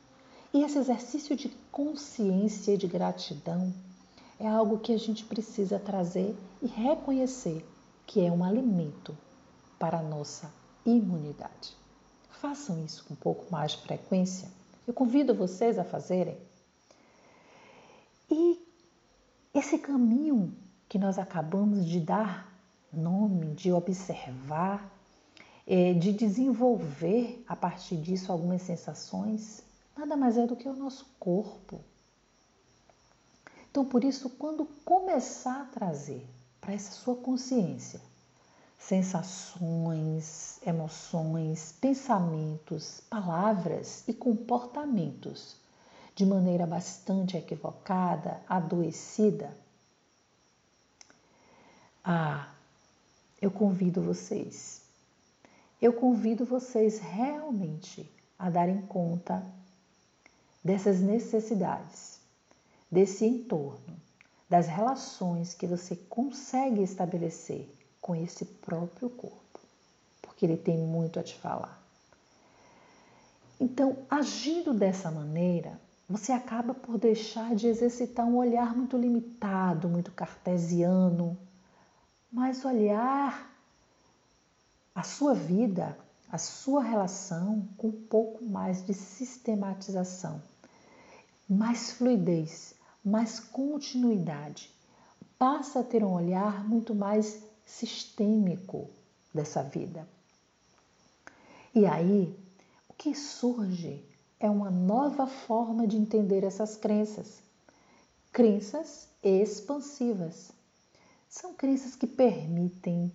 E 0.53 0.63
esse 0.63 0.79
exercício 0.79 1.37
de 1.37 1.49
consciência 1.71 2.73
e 2.73 2.77
de 2.77 2.87
gratidão 2.87 3.73
é 4.39 4.49
algo 4.49 4.79
que 4.79 4.93
a 4.93 4.99
gente 4.99 5.25
precisa 5.25 5.79
trazer 5.79 6.35
e 6.63 6.67
reconhecer 6.67 7.67
que 8.07 8.25
é 8.25 8.33
um 8.33 8.43
alimento 8.43 9.17
para 9.79 9.99
a 9.99 10.03
nossa 10.03 10.51
imunidade. 10.87 11.77
Façam 12.31 12.83
isso 12.85 13.05
com 13.05 13.15
um 13.15 13.17
pouco 13.17 13.51
mais 13.51 13.73
de 13.73 13.79
frequência. 13.83 14.49
Eu 14.87 14.95
convido 14.95 15.35
vocês 15.35 15.79
a 15.79 15.85
fazerem. 15.85 16.39
E 18.31 18.59
esse 19.53 19.79
caminho 19.79 20.55
que 20.89 20.99
nós 20.99 21.19
acabamos 21.19 21.85
de 21.85 22.01
dar 22.01 22.53
nome, 22.93 23.55
de 23.55 23.71
observar, 23.71 24.91
é, 25.67 25.93
de 25.93 26.13
desenvolver 26.13 27.45
a 27.47 27.55
partir 27.55 27.97
disso 27.97 28.33
algumas 28.33 28.63
sensações, 28.63 29.63
nada 29.97 30.17
mais 30.17 30.39
é 30.39 30.47
do 30.47 30.57
que 30.57 30.69
o 30.69 30.75
nosso 30.75 31.07
corpo. 31.21 31.81
Então, 33.71 33.85
por 33.85 34.03
isso, 34.03 34.31
quando 34.31 34.65
começar 34.85 35.63
a 35.63 35.67
trazer 35.67 36.27
para 36.61 36.73
essa 36.73 36.93
sua 36.93 37.17
consciência 37.17 38.01
sensações, 38.79 40.61
emoções, 40.65 41.75
pensamentos, 41.81 43.01
palavras 43.11 44.05
e 44.09 44.15
comportamentos 44.15 45.57
de 46.15 46.25
maneira 46.25 46.67
bastante 46.67 47.37
equivocada, 47.37 48.41
adoecida, 48.49 49.53
ah, 52.11 52.49
eu 53.39 53.51
convido 53.51 54.01
vocês, 54.01 54.81
eu 55.79 55.93
convido 55.93 56.43
vocês 56.43 56.99
realmente 56.99 58.11
a 58.39 58.49
darem 58.49 58.81
conta 58.81 59.45
dessas 60.65 61.01
necessidades, 61.01 62.19
desse 62.91 63.27
entorno, 63.27 63.95
das 64.49 64.67
relações 64.67 65.53
que 65.53 65.67
você 65.67 65.95
consegue 65.95 66.83
estabelecer 66.83 67.69
com 68.01 68.15
esse 68.15 68.47
próprio 68.47 69.11
corpo, 69.11 69.61
porque 70.23 70.47
ele 70.47 70.57
tem 70.57 70.79
muito 70.79 71.21
a 71.21 71.23
te 71.23 71.37
falar. 71.37 71.79
Então, 73.61 73.99
agindo 74.09 74.73
dessa 74.73 75.11
maneira, 75.11 75.79
você 76.09 76.33
acaba 76.33 76.73
por 76.73 76.97
deixar 76.97 77.55
de 77.55 77.67
exercitar 77.67 78.25
um 78.25 78.39
olhar 78.39 78.75
muito 78.75 78.97
limitado, 78.97 79.91
muito 79.91 80.11
cartesiano, 80.11 81.37
mas 82.33 82.65
olhar 82.65 83.51
a 84.95 85.03
sua 85.03 85.35
vida, 85.35 85.99
a 86.31 86.39
sua 86.39 86.83
relação 86.83 87.67
com 87.77 87.89
um 87.89 88.07
pouco 88.07 88.45
mais 88.45 88.85
de 88.85 88.93
sistematização, 88.93 90.43
mais 91.49 91.93
fluidez, 91.93 92.75
mais 93.05 93.41
continuidade. 93.41 94.71
Passa 95.39 95.81
a 95.81 95.85
ter 95.85 96.05
um 96.05 96.13
olhar 96.13 96.69
muito 96.69 96.95
mais 96.95 97.43
sistêmico 97.65 98.91
dessa 99.33 99.63
vida. 99.63 100.07
E 101.75 101.87
aí, 101.87 102.37
o 102.89 102.95
que 102.95 103.15
surge 103.15 104.05
é 104.41 104.51
uma 104.51 104.71
nova 104.71 105.27
forma 105.27 105.87
de 105.87 105.97
entender 105.97 106.45
essas 106.45 106.77
crenças. 106.77 107.41
Crenças 108.33 109.09
expansivas. 109.23 110.58
São 111.29 111.53
crenças 111.53 111.95
que 111.95 112.07
permitem 112.07 113.13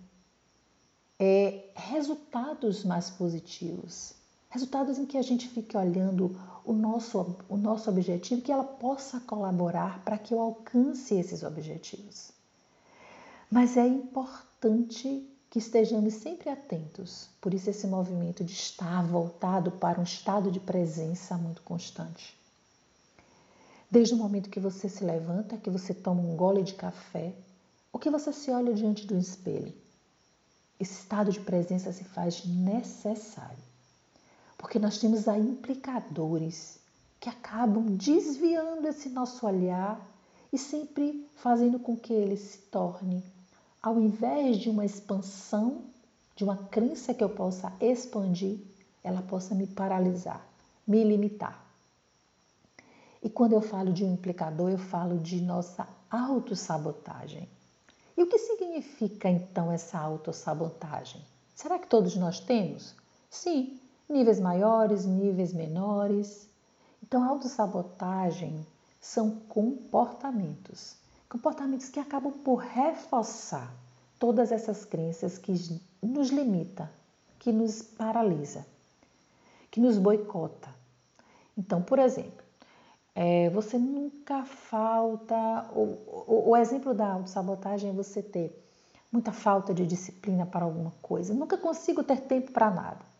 é, 1.18 1.64
resultados 1.74 2.84
mais 2.84 3.10
positivos. 3.10 4.14
Resultados 4.48 4.98
em 4.98 5.04
que 5.04 5.18
a 5.18 5.22
gente 5.22 5.48
fique 5.48 5.76
olhando 5.76 6.38
o 6.64 6.72
nosso, 6.72 7.36
o 7.48 7.56
nosso 7.56 7.90
objetivo, 7.90 8.40
que 8.40 8.52
ela 8.52 8.62
possa 8.62 9.18
colaborar 9.20 10.04
para 10.04 10.16
que 10.16 10.32
eu 10.32 10.40
alcance 10.40 11.14
esses 11.14 11.42
objetivos. 11.42 12.30
Mas 13.50 13.76
é 13.76 13.86
importante 13.86 15.28
que 15.50 15.58
estejamos 15.58 16.14
sempre 16.14 16.50
atentos. 16.50 17.28
Por 17.40 17.52
isso, 17.52 17.68
esse 17.68 17.86
movimento 17.86 18.44
de 18.44 18.52
estar 18.52 19.04
voltado 19.04 19.72
para 19.72 20.00
um 20.00 20.04
estado 20.04 20.50
de 20.50 20.60
presença 20.60 21.36
muito 21.36 21.62
constante. 21.62 22.36
Desde 23.90 24.14
o 24.14 24.16
momento 24.16 24.50
que 24.50 24.58
você 24.58 24.88
se 24.88 25.04
levanta, 25.04 25.56
que 25.56 25.70
você 25.70 25.92
toma 25.92 26.22
um 26.22 26.34
gole 26.34 26.62
de 26.62 26.74
café, 26.74 27.32
ou 27.94 28.00
que 28.00 28.10
você 28.10 28.32
se 28.32 28.50
olha 28.50 28.74
diante 28.74 29.06
do 29.06 29.16
espelho, 29.16 29.72
esse 30.80 30.94
estado 30.94 31.30
de 31.30 31.38
presença 31.38 31.92
se 31.92 32.02
faz 32.02 32.44
necessário. 32.44 33.56
Porque 34.58 34.80
nós 34.80 34.98
temos 34.98 35.28
aí 35.28 35.40
implicadores 35.40 36.80
que 37.20 37.28
acabam 37.28 37.96
desviando 37.96 38.88
esse 38.88 39.08
nosso 39.08 39.46
olhar 39.46 40.04
e 40.52 40.58
sempre 40.58 41.24
fazendo 41.36 41.78
com 41.78 41.96
que 41.96 42.12
ele 42.12 42.36
se 42.36 42.58
torne 42.58 43.22
ao 43.80 44.00
invés 44.00 44.56
de 44.56 44.68
uma 44.68 44.84
expansão, 44.84 45.82
de 46.34 46.42
uma 46.42 46.56
crença 46.56 47.14
que 47.14 47.22
eu 47.22 47.28
possa 47.28 47.72
expandir, 47.78 48.58
ela 49.04 49.22
possa 49.22 49.54
me 49.54 49.66
paralisar, 49.66 50.44
me 50.84 51.04
limitar. 51.04 51.64
E 53.22 53.30
quando 53.30 53.52
eu 53.52 53.60
falo 53.60 53.92
de 53.92 54.02
um 54.02 54.14
implicador, 54.14 54.70
eu 54.70 54.78
falo 54.78 55.18
de 55.18 55.40
nossa 55.40 55.86
autossabotagem. 56.10 57.46
E 58.16 58.22
o 58.22 58.26
que 58.26 58.38
significa 58.38 59.28
então 59.28 59.72
essa 59.72 59.98
autossabotagem? 59.98 61.20
Será 61.54 61.78
que 61.78 61.86
todos 61.86 62.16
nós 62.16 62.40
temos? 62.40 62.94
Sim, 63.30 63.80
níveis 64.08 64.40
maiores, 64.40 65.04
níveis 65.04 65.52
menores. 65.52 66.48
Então, 67.02 67.22
autossabotagem 67.24 68.66
são 69.00 69.30
comportamentos 69.48 70.96
Comportamentos 71.34 71.88
que 71.88 71.98
acabam 71.98 72.32
por 72.32 72.60
reforçar 72.60 73.74
todas 74.20 74.52
essas 74.52 74.84
crenças 74.84 75.36
que 75.36 75.52
nos 76.00 76.30
limita, 76.30 76.88
que 77.40 77.50
nos 77.50 77.82
paralisa, 77.82 78.64
que 79.68 79.80
nos 79.80 79.98
boicota. 79.98 80.68
Então, 81.58 81.82
por 81.82 81.98
exemplo, 81.98 82.43
é, 83.14 83.48
você 83.50 83.78
nunca 83.78 84.44
falta. 84.44 85.70
O, 85.72 85.98
o, 86.26 86.50
o 86.50 86.56
exemplo 86.56 86.92
da 86.92 87.12
autossabotagem 87.12 87.90
é 87.90 87.92
você 87.92 88.22
ter 88.22 88.60
muita 89.12 89.30
falta 89.30 89.72
de 89.72 89.86
disciplina 89.86 90.44
para 90.44 90.64
alguma 90.64 90.92
coisa. 91.00 91.32
Nunca 91.32 91.56
consigo 91.56 92.02
ter 92.02 92.22
tempo 92.22 92.50
para 92.50 92.70
nada. 92.70 93.14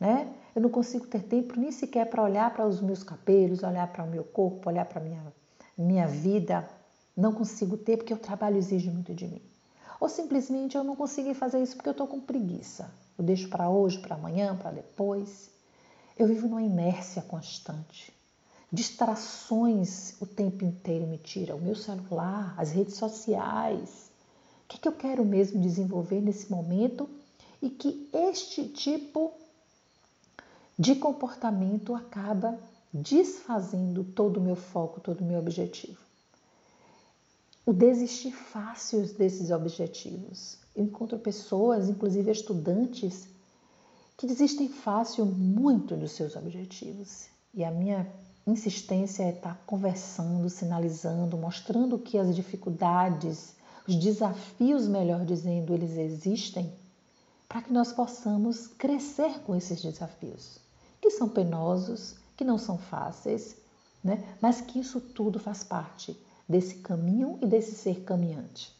Né? 0.00 0.32
Eu 0.54 0.62
não 0.62 0.70
consigo 0.70 1.06
ter 1.06 1.22
tempo 1.22 1.58
nem 1.58 1.70
sequer 1.70 2.08
para 2.08 2.22
olhar 2.22 2.52
para 2.54 2.66
os 2.66 2.80
meus 2.80 3.02
cabelos, 3.02 3.62
olhar 3.62 3.86
para 3.92 4.04
o 4.04 4.06
meu 4.06 4.24
corpo, 4.24 4.68
olhar 4.68 4.86
para 4.86 5.00
minha, 5.00 5.22
minha 5.76 6.06
vida 6.06 6.68
não 7.16 7.32
consigo 7.32 7.76
ter 7.76 7.96
porque 7.96 8.12
o 8.12 8.18
trabalho 8.18 8.56
exige 8.56 8.90
muito 8.90 9.14
de 9.14 9.26
mim. 9.26 9.42
Ou 10.00 10.08
simplesmente 10.08 10.76
eu 10.76 10.84
não 10.84 10.96
consegui 10.96 11.34
fazer 11.34 11.62
isso 11.62 11.76
porque 11.76 11.88
eu 11.88 11.92
estou 11.92 12.06
com 12.06 12.20
preguiça. 12.20 12.90
Eu 13.18 13.24
deixo 13.24 13.48
para 13.48 13.68
hoje, 13.68 13.98
para 13.98 14.14
amanhã, 14.14 14.54
para 14.54 14.70
depois. 14.70 15.50
Eu 16.18 16.26
vivo 16.26 16.46
numa 16.48 16.62
inércia 16.62 17.22
constante. 17.22 18.15
Distrações 18.72 20.14
o 20.20 20.26
tempo 20.26 20.64
inteiro 20.64 21.06
me 21.06 21.18
tiram. 21.18 21.56
O 21.56 21.62
meu 21.62 21.76
celular, 21.76 22.54
as 22.58 22.70
redes 22.70 22.96
sociais. 22.96 24.10
O 24.64 24.68
que, 24.68 24.76
é 24.76 24.80
que 24.80 24.88
eu 24.88 24.92
quero 24.92 25.24
mesmo 25.24 25.60
desenvolver 25.60 26.20
nesse 26.20 26.50
momento 26.50 27.08
e 27.62 27.70
que 27.70 28.08
este 28.12 28.68
tipo 28.68 29.32
de 30.78 30.96
comportamento 30.96 31.94
acaba 31.94 32.58
desfazendo 32.92 34.04
todo 34.04 34.38
o 34.38 34.40
meu 34.40 34.56
foco, 34.56 35.00
todo 35.00 35.20
o 35.20 35.24
meu 35.24 35.38
objetivo. 35.38 35.98
O 37.64 37.72
desistir 37.72 38.32
fácil 38.32 39.02
desses 39.14 39.50
objetivos. 39.50 40.58
Eu 40.74 40.84
encontro 40.84 41.18
pessoas, 41.18 41.88
inclusive 41.88 42.30
estudantes, 42.30 43.28
que 44.16 44.26
desistem 44.26 44.68
fácil 44.68 45.26
muito 45.26 45.96
dos 45.96 46.12
seus 46.12 46.36
objetivos. 46.36 47.26
E 47.52 47.64
a 47.64 47.70
minha 47.70 48.06
insistência 48.46 49.24
é 49.24 49.30
estar 49.30 49.60
conversando, 49.66 50.48
sinalizando, 50.48 51.36
mostrando 51.36 51.98
que 51.98 52.16
as 52.16 52.34
dificuldades, 52.34 53.54
os 53.88 53.96
desafios, 53.96 54.86
melhor 54.86 55.24
dizendo, 55.24 55.74
eles 55.74 55.96
existem, 55.96 56.72
para 57.48 57.62
que 57.62 57.72
nós 57.72 57.92
possamos 57.92 58.66
crescer 58.66 59.40
com 59.40 59.54
esses 59.54 59.82
desafios, 59.82 60.58
que 61.00 61.10
são 61.10 61.28
penosos, 61.28 62.16
que 62.36 62.44
não 62.44 62.56
são 62.58 62.78
fáceis, 62.78 63.56
né? 64.02 64.22
mas 64.40 64.60
que 64.60 64.78
isso 64.78 65.00
tudo 65.00 65.38
faz 65.40 65.64
parte 65.64 66.16
desse 66.48 66.76
caminho 66.76 67.38
e 67.42 67.46
desse 67.46 67.74
ser 67.74 68.02
caminhante. 68.04 68.72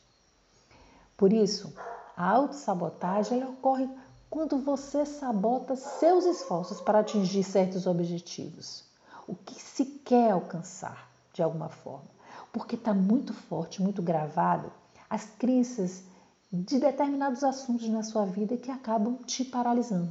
Por 1.16 1.32
isso, 1.32 1.72
a 2.16 2.30
autossabotagem 2.30 3.42
ocorre 3.44 3.88
quando 4.30 4.58
você 4.58 5.04
sabota 5.04 5.74
seus 5.74 6.24
esforços 6.24 6.80
para 6.80 7.00
atingir 7.00 7.42
certos 7.42 7.86
objetivos. 7.86 8.85
O 9.26 9.34
que 9.34 9.60
se 9.60 9.84
quer 9.84 10.30
alcançar 10.30 11.10
de 11.36 11.42
alguma 11.42 11.68
forma. 11.68 12.08
Porque 12.52 12.74
está 12.74 12.94
muito 12.94 13.34
forte, 13.34 13.82
muito 13.82 14.00
gravado 14.00 14.72
as 15.08 15.24
crenças 15.38 16.02
de 16.50 16.78
determinados 16.78 17.44
assuntos 17.44 17.88
na 17.88 18.02
sua 18.02 18.24
vida 18.24 18.56
que 18.56 18.70
acabam 18.70 19.18
te 19.24 19.44
paralisando. 19.44 20.10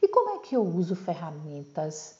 E 0.00 0.08
como 0.08 0.30
é 0.30 0.38
que 0.38 0.54
eu 0.54 0.62
uso 0.62 0.94
ferramentas 0.94 2.16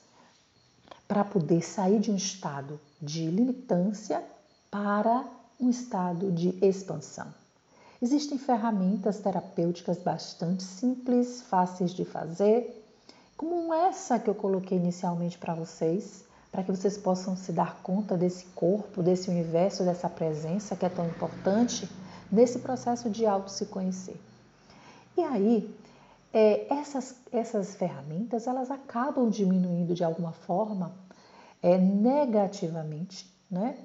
para 1.07 1.25
poder 1.25 1.63
sair 1.63 2.01
de 2.01 2.11
um 2.11 2.17
estado 2.17 2.81
de 3.01 3.27
limitância 3.27 4.25
para 4.71 5.25
um 5.61 5.71
estado 5.71 6.33
de 6.33 6.59
expansão? 6.65 7.33
Existem 8.03 8.37
ferramentas 8.37 9.21
terapêuticas 9.21 9.99
bastante 9.99 10.63
simples, 10.63 11.43
fáceis 11.43 11.93
de 11.93 12.05
fazer, 12.05 12.84
como 13.37 13.75
essa 13.75 14.19
que 14.19 14.31
eu 14.31 14.35
coloquei 14.35 14.79
inicialmente 14.79 15.39
para 15.39 15.55
vocês, 15.55 16.25
para 16.53 16.63
que 16.63 16.71
vocês 16.71 16.97
possam 16.97 17.37
se 17.37 17.51
dar 17.53 17.83
conta 17.83 18.17
desse 18.17 18.47
corpo, 18.55 19.03
desse 19.03 19.29
universo, 19.29 19.85
dessa 19.85 20.09
presença 20.09 20.77
que 20.77 20.87
é 20.87 20.89
tão 20.89 21.07
importante 21.07 21.89
nesse 22.31 22.61
processo 22.61 23.11
de 23.11 23.27
auto 23.27 23.51
se 23.51 23.67
conhecer. 23.67 24.17
E 25.17 25.21
aí, 25.21 25.75
é, 26.33 26.73
essas, 26.73 27.17
essas 27.33 27.75
ferramentas 27.75 28.47
elas 28.47 28.71
acabam 28.71 29.29
diminuindo 29.29 29.95
de 29.95 30.05
alguma 30.05 30.33
forma 30.33 30.93
é, 31.61 31.77
negativamente, 31.77 33.29
né? 33.51 33.77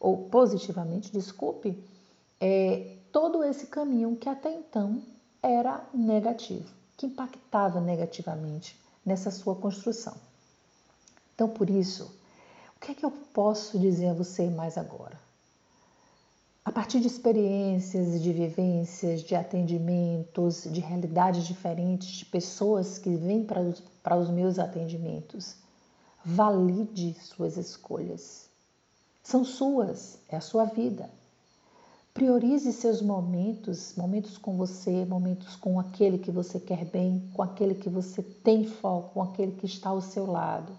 ou 0.00 0.28
positivamente, 0.28 1.12
desculpe, 1.12 1.82
é, 2.40 2.96
todo 3.12 3.44
esse 3.44 3.66
caminho 3.66 4.16
que 4.16 4.28
até 4.28 4.50
então 4.50 5.02
era 5.42 5.84
negativo, 5.92 6.68
que 6.96 7.06
impactava 7.06 7.80
negativamente 7.80 8.85
nessa 9.06 9.30
sua 9.30 9.54
construção. 9.54 10.14
Então, 11.34 11.48
por 11.48 11.70
isso, 11.70 12.12
o 12.76 12.80
que 12.80 12.90
é 12.92 12.94
que 12.94 13.06
eu 13.06 13.10
posso 13.32 13.78
dizer 13.78 14.08
a 14.08 14.14
você 14.14 14.50
mais 14.50 14.76
agora? 14.76 15.24
a 16.66 16.72
partir 16.72 16.98
de 16.98 17.06
experiências, 17.06 18.20
de 18.20 18.32
vivências, 18.32 19.22
de 19.22 19.36
atendimentos, 19.36 20.64
de 20.64 20.80
realidades 20.80 21.46
diferentes, 21.46 22.08
de 22.08 22.24
pessoas 22.24 22.98
que 22.98 23.14
vêm 23.14 23.44
para 23.44 23.60
os, 23.60 23.80
para 24.02 24.16
os 24.16 24.28
meus 24.28 24.58
atendimentos, 24.58 25.54
valide 26.24 27.14
suas 27.20 27.56
escolhas. 27.56 28.48
São 29.22 29.44
suas, 29.44 30.18
é 30.28 30.34
a 30.34 30.40
sua 30.40 30.64
vida. 30.64 31.08
Priorize 32.16 32.72
seus 32.72 33.02
momentos, 33.02 33.92
momentos 33.94 34.38
com 34.38 34.56
você, 34.56 35.04
momentos 35.04 35.54
com 35.54 35.78
aquele 35.78 36.16
que 36.16 36.30
você 36.30 36.58
quer 36.58 36.86
bem, 36.86 37.30
com 37.34 37.42
aquele 37.42 37.74
que 37.74 37.90
você 37.90 38.22
tem 38.22 38.64
foco, 38.64 39.12
com 39.12 39.22
aquele 39.22 39.52
que 39.52 39.66
está 39.66 39.90
ao 39.90 40.00
seu 40.00 40.24
lado. 40.24 40.72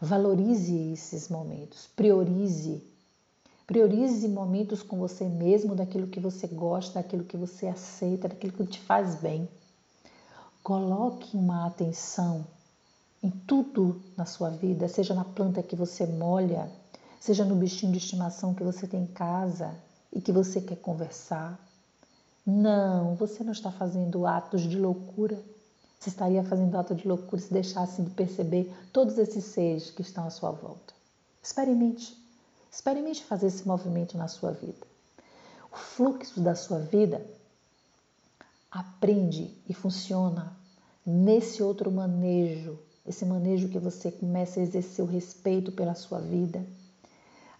Valorize 0.00 0.74
esses 0.94 1.28
momentos, 1.28 1.90
priorize 1.94 2.82
Priorize 3.66 4.26
momentos 4.28 4.82
com 4.82 4.96
você 4.96 5.24
mesmo, 5.24 5.74
daquilo 5.74 6.06
que 6.06 6.18
você 6.18 6.46
gosta, 6.46 7.02
daquilo 7.02 7.24
que 7.24 7.36
você 7.36 7.66
aceita, 7.66 8.26
daquilo 8.26 8.54
que 8.54 8.64
te 8.64 8.80
faz 8.80 9.16
bem. 9.16 9.46
Coloque 10.62 11.36
uma 11.36 11.66
atenção 11.66 12.46
em 13.22 13.28
tudo 13.28 14.00
na 14.16 14.24
sua 14.24 14.48
vida, 14.48 14.88
seja 14.88 15.12
na 15.12 15.24
planta 15.24 15.62
que 15.62 15.76
você 15.76 16.06
molha, 16.06 16.66
seja 17.20 17.44
no 17.44 17.56
bichinho 17.56 17.92
de 17.92 17.98
estimação 17.98 18.54
que 18.54 18.64
você 18.64 18.86
tem 18.86 19.02
em 19.02 19.06
casa 19.06 19.84
e 20.12 20.20
que 20.20 20.32
você 20.32 20.60
quer 20.60 20.76
conversar. 20.76 21.58
Não, 22.46 23.14
você 23.14 23.42
não 23.42 23.52
está 23.52 23.72
fazendo 23.72 24.26
atos 24.26 24.62
de 24.62 24.78
loucura. 24.78 25.42
Você 25.98 26.10
estaria 26.10 26.44
fazendo 26.44 26.76
ato 26.76 26.94
de 26.94 27.06
loucura 27.06 27.40
se 27.42 27.52
deixasse 27.52 28.02
de 28.02 28.10
perceber 28.10 28.72
todos 28.92 29.18
esses 29.18 29.44
seres 29.44 29.90
que 29.90 30.02
estão 30.02 30.26
à 30.26 30.30
sua 30.30 30.50
volta. 30.50 30.94
Experimente. 31.42 32.16
Experimente 32.70 33.24
fazer 33.24 33.46
esse 33.48 33.66
movimento 33.66 34.16
na 34.16 34.28
sua 34.28 34.52
vida. 34.52 34.86
O 35.72 35.76
fluxo 35.76 36.40
da 36.40 36.54
sua 36.54 36.78
vida 36.78 37.26
aprende 38.70 39.50
e 39.68 39.74
funciona 39.74 40.56
nesse 41.04 41.62
outro 41.62 41.90
manejo, 41.90 42.78
esse 43.06 43.24
manejo 43.24 43.68
que 43.68 43.78
você 43.78 44.10
começa 44.10 44.58
a 44.58 44.62
exercer 44.62 45.04
o 45.04 45.08
respeito 45.08 45.70
pela 45.70 45.94
sua 45.94 46.18
vida, 46.18 46.66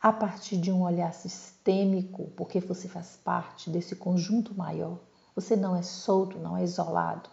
a 0.01 0.13
partir 0.13 0.57
de 0.57 0.71
um 0.71 0.83
olhar 0.83 1.13
sistêmico, 1.13 2.31
porque 2.37 2.61
você 2.61 2.89
faz 2.89 3.19
parte 3.25 3.71
desse 3.71 3.97
conjunto 3.97 4.55
maior. 4.55 4.99
Você 5.35 5.57
não 5.57 5.75
é 5.77 5.83
solto, 5.83 6.39
não 6.39 6.57
é 6.57 6.65
isolado 6.65 7.29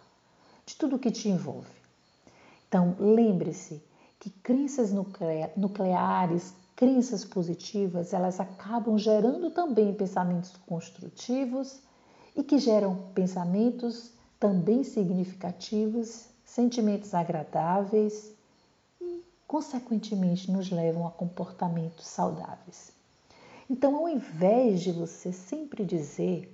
de 0.66 0.76
tudo 0.76 0.98
que 0.98 1.10
te 1.10 1.28
envolve. 1.28 1.70
Então, 2.68 2.96
lembre-se 2.98 3.82
que 4.18 4.30
crenças 4.30 4.92
nucleares 5.56 6.54
crenças 6.76 7.24
positivas, 7.24 8.12
elas 8.12 8.40
acabam 8.40 8.98
gerando 8.98 9.50
também 9.50 9.94
pensamentos 9.94 10.52
construtivos 10.66 11.80
e 12.36 12.42
que 12.42 12.58
geram 12.58 12.96
pensamentos 13.14 14.10
também 14.40 14.82
significativos, 14.82 16.26
sentimentos 16.44 17.14
agradáveis 17.14 18.33
consequentemente, 19.54 20.50
nos 20.50 20.68
levam 20.68 21.06
a 21.06 21.12
comportamentos 21.12 22.08
saudáveis. 22.08 22.90
Então, 23.70 23.94
ao 23.94 24.08
invés 24.08 24.80
de 24.80 24.90
você 24.90 25.32
sempre 25.32 25.84
dizer: 25.84 26.52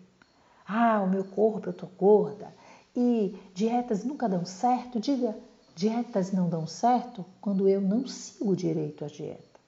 "Ah, 0.68 1.00
o 1.00 1.08
meu 1.08 1.24
corpo 1.24 1.70
eu 1.70 1.72
tô 1.72 1.86
gorda" 1.86 2.54
e 2.94 3.34
dietas 3.54 4.04
nunca 4.04 4.28
dão 4.28 4.44
certo, 4.44 5.00
diga: 5.00 5.34
"Dietas 5.74 6.30
não 6.30 6.50
dão 6.50 6.66
certo 6.66 7.24
quando 7.40 7.66
eu 7.66 7.80
não 7.80 8.06
sigo 8.06 8.54
direito 8.54 9.02
a 9.02 9.08
dieta". 9.08 9.58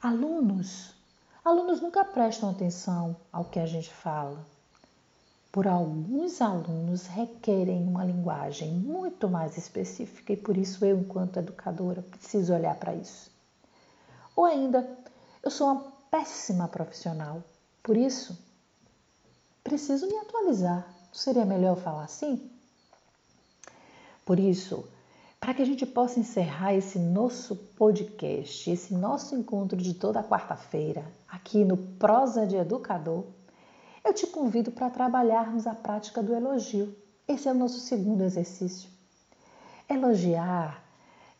Alunos, 0.00 0.94
alunos 1.44 1.82
nunca 1.82 2.06
prestam 2.06 2.48
atenção 2.48 3.14
ao 3.30 3.44
que 3.44 3.60
a 3.60 3.66
gente 3.66 3.92
fala. 3.92 4.46
Por 5.54 5.68
alguns 5.68 6.40
alunos 6.40 7.06
requerem 7.06 7.86
uma 7.86 8.04
linguagem 8.04 8.72
muito 8.72 9.28
mais 9.28 9.56
específica 9.56 10.32
e 10.32 10.36
por 10.36 10.56
isso 10.56 10.84
eu, 10.84 10.98
enquanto 10.98 11.36
educadora, 11.36 12.02
preciso 12.02 12.52
olhar 12.52 12.74
para 12.74 12.92
isso. 12.92 13.30
Ou 14.34 14.46
ainda, 14.46 14.84
eu 15.44 15.52
sou 15.52 15.68
uma 15.68 15.92
péssima 16.10 16.66
profissional, 16.66 17.40
por 17.84 17.96
isso 17.96 18.36
preciso 19.62 20.08
me 20.08 20.16
atualizar. 20.16 20.92
Seria 21.12 21.44
melhor 21.44 21.76
falar 21.76 22.02
assim? 22.02 22.50
Por 24.26 24.40
isso, 24.40 24.84
para 25.38 25.54
que 25.54 25.62
a 25.62 25.66
gente 25.66 25.86
possa 25.86 26.18
encerrar 26.18 26.74
esse 26.74 26.98
nosso 26.98 27.54
podcast, 27.54 28.68
esse 28.68 28.92
nosso 28.92 29.36
encontro 29.36 29.80
de 29.80 29.94
toda 29.94 30.20
quarta-feira, 30.24 31.04
aqui 31.28 31.64
no 31.64 31.76
Prosa 31.76 32.44
de 32.44 32.56
Educador, 32.56 33.24
eu 34.04 34.12
te 34.12 34.26
convido 34.26 34.70
para 34.70 34.90
trabalharmos 34.90 35.66
a 35.66 35.74
prática 35.74 36.22
do 36.22 36.34
elogio. 36.34 36.94
Esse 37.26 37.48
é 37.48 37.52
o 37.52 37.54
nosso 37.54 37.80
segundo 37.80 38.22
exercício. 38.22 38.90
Elogiar 39.88 40.84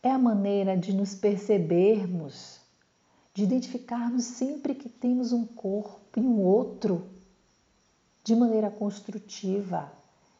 é 0.01 0.09
a 0.09 0.17
maneira 0.17 0.75
de 0.75 0.91
nos 0.91 1.13
percebermos, 1.13 2.59
de 3.33 3.43
identificarmos 3.43 4.23
sempre 4.23 4.73
que 4.73 4.89
temos 4.89 5.31
um 5.31 5.45
corpo 5.45 6.19
e 6.19 6.21
um 6.21 6.41
outro 6.41 7.07
de 8.23 8.35
maneira 8.35 8.71
construtiva. 8.71 9.91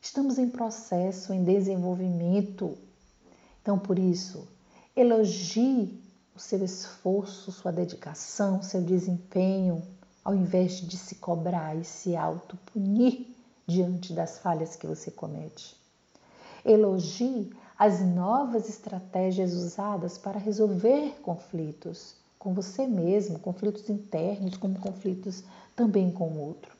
Estamos 0.01 0.39
em 0.39 0.49
processo, 0.49 1.31
em 1.31 1.43
desenvolvimento. 1.43 2.75
Então, 3.61 3.77
por 3.77 3.99
isso, 3.99 4.47
elogie 4.95 6.01
o 6.35 6.39
seu 6.39 6.63
esforço, 6.63 7.51
sua 7.51 7.71
dedicação, 7.71 8.61
seu 8.61 8.81
desempenho, 8.81 9.81
ao 10.25 10.33
invés 10.33 10.81
de 10.81 10.97
se 10.97 11.15
cobrar 11.15 11.77
e 11.77 11.83
se 11.83 12.15
autopunir 12.15 13.27
diante 13.67 14.11
das 14.11 14.39
falhas 14.39 14.75
que 14.75 14.87
você 14.87 15.11
comete. 15.11 15.77
Elogie 16.65 17.53
as 17.77 18.01
novas 18.01 18.67
estratégias 18.67 19.53
usadas 19.53 20.17
para 20.17 20.39
resolver 20.39 21.19
conflitos 21.21 22.15
com 22.39 22.53
você 22.53 22.87
mesmo, 22.87 23.37
conflitos 23.37 23.87
internos, 23.89 24.57
como 24.57 24.79
conflitos 24.79 25.43
também 25.75 26.11
com 26.11 26.29
o 26.29 26.39
outro. 26.39 26.75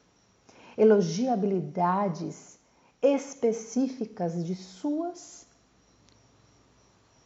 Elogie 0.76 1.30
habilidades 1.30 2.58
específicas 3.02 4.44
de 4.44 4.56
suas 4.56 5.46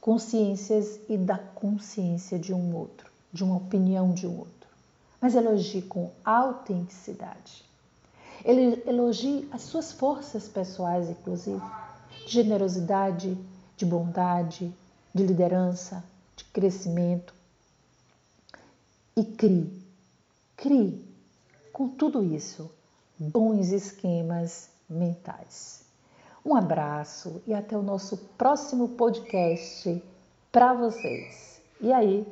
consciências 0.02 1.00
e 1.08 1.18
da 1.18 1.38
consciência 1.38 2.40
de 2.40 2.54
um 2.54 2.76
outro, 2.76 3.12
de 3.32 3.44
uma 3.44 3.58
opinião 3.58 4.14
de 4.14 4.28
um 4.28 4.40
outro. 4.40 4.59
Mas 5.22 5.36
elogie 5.36 5.82
com 5.82 6.12
autenticidade. 6.24 7.66
Elogie 8.46 9.48
as 9.52 9.64
suas 9.64 9.92
forças 9.92 10.48
pessoais, 10.48 11.10
inclusive, 11.10 11.62
de 12.26 12.32
generosidade, 12.32 13.38
de 13.76 13.86
bondade, 13.86 14.74
de 15.14 15.26
liderança, 15.26 16.04
de 16.36 16.46
crescimento. 16.46 17.34
E 19.16 19.24
crie, 19.24 19.84
crie 20.56 21.06
com 21.74 21.90
tudo 21.90 22.24
isso 22.24 22.72
bons 23.18 23.72
esquemas 23.72 24.70
mentais. 24.90 25.84
Um 26.46 26.56
abraço 26.56 27.42
e 27.46 27.54
até 27.54 27.78
o 27.78 27.82
nosso 27.82 28.16
próximo 28.38 28.90
podcast 28.90 30.02
para 30.52 30.74
vocês. 30.74 31.62
E 31.82 31.92
aí, 31.92 32.26